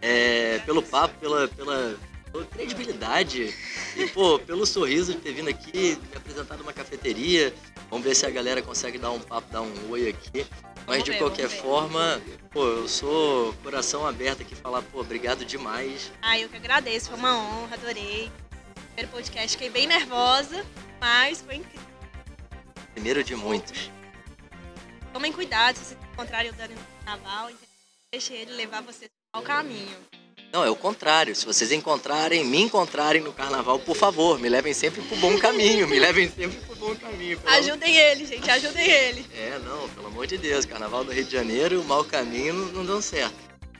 é, 0.00 0.58
pelo 0.60 0.82
papo, 0.82 1.14
pela, 1.18 1.48
pela, 1.48 1.96
pela 2.32 2.44
credibilidade 2.46 3.54
e, 3.96 4.06
pô, 4.08 4.38
pelo 4.38 4.66
sorriso 4.66 5.14
de 5.14 5.20
ter 5.20 5.32
vindo 5.32 5.48
aqui, 5.48 5.98
me 6.10 6.16
apresentado 6.16 6.60
uma 6.62 6.72
cafeteria. 6.72 7.52
Vamos 7.90 8.04
ver 8.06 8.14
se 8.14 8.26
a 8.26 8.30
galera 8.30 8.60
consegue 8.62 8.98
dar 8.98 9.10
um 9.10 9.20
papo, 9.20 9.50
dar 9.52 9.62
um 9.62 9.90
oi 9.90 10.08
aqui. 10.08 10.46
Mas 10.86 11.02
de 11.02 11.14
qualquer 11.16 11.48
forma, 11.48 12.20
pô, 12.50 12.62
eu 12.66 12.88
sou 12.88 13.54
coração 13.62 14.06
aberto 14.06 14.42
aqui 14.42 14.54
falar, 14.54 14.82
pô, 14.82 15.00
obrigado 15.00 15.42
demais. 15.44 16.12
Ah, 16.20 16.38
eu 16.38 16.48
que 16.48 16.56
agradeço, 16.56 17.08
foi 17.08 17.18
uma 17.18 17.38
honra, 17.38 17.74
adorei. 17.74 18.30
Primeiro 18.94 19.10
podcast, 19.10 19.52
fiquei 19.52 19.70
bem 19.70 19.86
nervosa, 19.86 20.64
mas 21.00 21.40
foi 21.40 21.56
incrível. 21.56 21.86
Primeiro 22.92 23.24
de 23.24 23.34
muitos. 23.34 23.90
Tomem 25.14 25.30
cuidado 25.30 25.76
se 25.76 25.84
vocês 25.84 25.98
encontrarem 26.12 26.50
o 26.50 26.54
Dani 26.54 26.74
no 26.74 27.04
carnaval, 27.04 27.48
deixe 28.10 28.34
ele 28.34 28.52
levar 28.54 28.82
vocês 28.82 29.08
ao 29.32 29.42
caminho. 29.42 29.96
Não, 30.52 30.64
é 30.64 30.70
o 30.70 30.74
contrário. 30.74 31.36
Se 31.36 31.46
vocês 31.46 31.70
encontrarem, 31.70 32.44
me 32.44 32.60
encontrarem 32.60 33.22
no 33.22 33.32
carnaval, 33.32 33.78
por 33.78 33.94
favor, 33.94 34.40
me 34.40 34.48
levem 34.48 34.74
sempre 34.74 35.00
pro 35.02 35.16
bom 35.18 35.38
caminho. 35.38 35.86
Me 35.86 36.00
levem 36.00 36.28
sempre 36.28 36.56
pro 36.62 36.74
bom 36.74 36.96
caminho. 36.96 37.38
pelo 37.38 37.54
Ajudem 37.54 37.96
ele, 37.96 38.26
gente, 38.26 38.50
ajudem 38.50 38.90
ele. 38.90 39.24
É, 39.36 39.56
não, 39.60 39.88
pelo 39.90 40.08
amor 40.08 40.26
de 40.26 40.36
Deus, 40.36 40.64
carnaval 40.64 41.04
do 41.04 41.12
Rio 41.12 41.24
de 41.24 41.30
Janeiro, 41.30 41.80
o 41.80 41.84
mau 41.84 42.04
caminho 42.04 42.52
não, 42.52 42.72
não 42.72 42.84
deu 42.84 43.00
certo. 43.00 43.36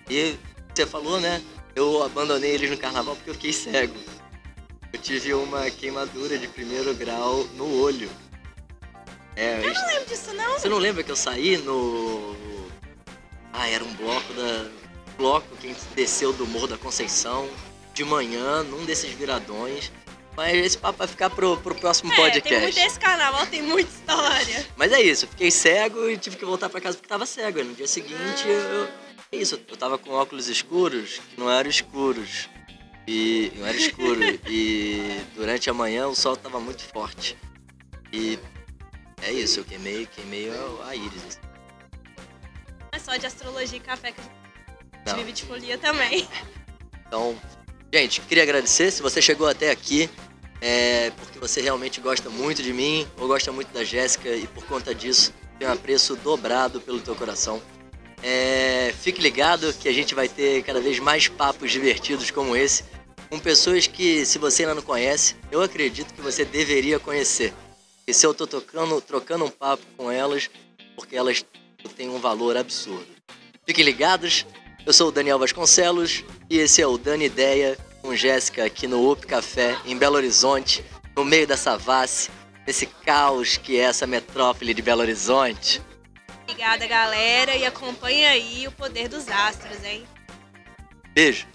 E 0.09 0.37
você 0.73 0.87
falou, 0.87 1.21
né? 1.21 1.43
Eu 1.75 2.05
abandonei 2.05 2.53
eles 2.53 2.71
no 2.71 2.79
carnaval 2.79 3.17
porque 3.17 3.31
eu 3.31 3.35
fiquei 3.35 3.53
cego. 3.53 3.99
Eu 4.93 5.01
tive 5.01 5.35
uma 5.35 5.69
queimadura 5.69 6.39
de 6.39 6.47
primeiro 6.47 6.95
grau 6.95 7.43
no 7.57 7.83
olho. 7.83 8.09
É, 9.37 9.61
Eu 9.67 9.75
não 9.75 9.87
lembro 9.87 10.07
disso, 10.07 10.33
não. 10.35 10.53
você 10.59 10.69
não 10.69 10.79
lembra 10.79 11.03
que 11.03 11.11
eu 11.11 11.17
saí 11.17 11.57
no. 11.59 12.37
Ah, 13.53 13.69
era 13.69 13.85
um 13.85 13.93
bloco 13.95 14.33
da. 14.35 14.71
Bloco 15.17 15.47
que 15.57 15.67
a 15.69 15.71
gente 15.71 15.81
desceu 15.95 16.33
do 16.33 16.45
Morro 16.47 16.67
da 16.67 16.77
Conceição 16.77 17.49
de 17.95 18.05
manhã, 18.05 18.63
num 18.65 18.85
desses 18.85 19.11
viradões. 19.13 19.93
Mas 20.37 20.53
esse 20.57 20.77
papo 20.77 20.99
vai 20.99 21.07
ficar 21.07 21.31
pro, 21.31 21.57
pro 21.59 21.73
próximo 21.77 22.13
É, 22.13 22.17
tem 22.17 22.25
podcast. 22.43 22.63
muito 22.65 22.79
esse 22.79 22.99
carnaval, 22.99 23.47
tem 23.47 23.63
muita 23.63 23.89
história. 23.89 24.67
Mas 24.77 24.91
é 24.91 25.01
isso, 25.01 25.25
eu 25.27 25.29
fiquei 25.29 25.49
cego 25.53 26.11
e 26.11 26.17
tive 26.19 26.37
que 26.37 26.45
voltar 26.45 26.69
pra 26.69 26.81
casa 26.81 26.97
porque 26.97 27.09
tava 27.09 27.25
cego. 27.25 27.61
E 27.61 27.63
no 27.63 27.73
dia 27.75 27.87
seguinte, 27.87 28.43
eu, 28.45 28.53
eu- 28.59 28.89
é 29.31 29.37
isso, 29.37 29.61
eu 29.69 29.77
tava 29.77 29.97
com 29.97 30.11
óculos 30.11 30.49
escuros 30.49 31.21
que 31.31 31.39
não 31.39 31.49
eram 31.49 31.71
escuros. 31.71 32.49
E 33.07 33.53
não 33.55 33.67
era 33.69 33.77
escuro. 33.77 34.21
e 34.51 35.21
durante 35.37 35.71
a 35.71 35.75
manhã 35.75 36.09
o 36.09 36.15
sol 36.17 36.37
tava 36.37 36.59
muito 36.59 36.83
forte. 36.83 37.37
E 38.13 38.37
é 39.25 39.33
isso, 39.33 39.61
eu 39.61 39.65
queimei, 39.65 40.07
queimei 40.07 40.51
a, 40.51 40.89
a 40.89 40.97
íris. 40.97 41.23
assim. 41.27 41.39
Não 42.81 42.89
é 42.93 42.99
só 42.99 43.17
de 43.17 43.27
astrologia 43.27 43.79
e 43.79 43.81
café 43.81 44.13
que 44.13 44.21
a 44.21 44.25
gente 44.25 44.35
Não. 45.07 45.15
Tive 45.15 45.25
bitfolia 45.25 45.79
também. 45.79 46.29
Então, 47.07 47.37
gente, 47.93 48.21
queria 48.23 48.43
agradecer 48.43 48.91
se 48.91 49.03
você 49.03 49.23
chegou 49.23 49.49
até 49.49 49.71
aqui. 49.71 50.11
É, 50.61 51.11
porque 51.19 51.39
você 51.39 51.61
realmente 51.61 52.01
gosta 52.01 52.31
muito 52.31 52.63
de 52.63 52.73
mim 52.73 53.07
ou 53.19 53.29
gosta 53.29 53.53
muito 53.53 53.71
da 53.73 53.85
Jéssica 53.85 54.31
e 54.31 54.47
por 54.47 54.65
conta 54.65 54.95
disso 54.95 55.35
tem 55.59 55.69
um 55.69 55.73
apreço 55.73 56.17
dobrado 56.17 56.81
pelo 56.81 57.01
teu 57.01 57.15
coração. 57.15 57.61
É, 58.23 58.95
fique 59.03 59.21
ligado 59.21 59.73
que 59.75 59.89
a 59.89 59.93
gente 59.93 60.15
vai 60.15 60.29
ter 60.29 60.63
cada 60.63 60.81
vez 60.81 60.99
mais 60.99 61.29
papos 61.29 61.71
divertidos 61.71 62.31
como 62.31 62.57
esse, 62.57 62.85
com 63.29 63.39
pessoas 63.39 63.87
que, 63.87 64.25
se 64.25 64.39
você 64.39 64.63
ainda 64.63 64.77
não 64.77 64.83
conhece, 64.83 65.37
eu 65.51 65.61
acredito 65.61 66.15
que 66.15 66.23
você 66.23 66.45
deveria 66.45 66.99
conhecer. 66.99 67.53
E 68.07 68.13
se 68.13 68.27
eu 68.27 68.35
tô 68.35 68.47
tocando, 68.47 69.01
trocando 69.01 69.45
um 69.45 69.51
papo 69.51 69.83
com 69.97 70.11
elas, 70.11 70.51
porque 70.95 71.17
elas 71.17 71.45
têm 71.97 72.09
um 72.11 72.19
valor 72.19 72.57
absurdo. 72.57 73.07
Fiquem 73.67 73.85
ligados, 73.85 74.47
eu 74.85 74.93
sou 74.93 75.09
o 75.09 75.13
Daniel 75.13 75.39
Vasconcelos 75.39 76.23
e 76.51 76.59
esse 76.59 76.83
é 76.83 76.87
o 76.87 76.99
Dani 76.99 77.25
Ideia 77.25 77.79
com 78.03 78.15
Jéssica 78.15 78.65
aqui 78.65 78.87
no 78.87 79.11
UP 79.11 79.27
Café, 79.27 79.79
em 79.87 79.97
Belo 79.97 80.17
Horizonte, 80.17 80.85
no 81.17 81.25
meio 81.25 81.47
da 81.47 81.57
Savassi, 81.57 82.31
nesse 82.67 82.85
caos 82.87 83.57
que 83.57 83.79
é 83.79 83.85
essa 83.85 84.07
metrópole 84.07 84.75
de 84.75 84.83
Belo 84.83 85.01
Horizonte. 85.01 85.81
Obrigada, 86.43 86.87
galera, 86.87 87.57
e 87.57 87.65
acompanha 87.65 88.31
aí 88.31 88.69
o 88.69 88.73
poder 88.73 89.09
dos 89.09 89.27
astros, 89.29 89.83
hein? 89.83 90.07
Beijo. 91.15 91.54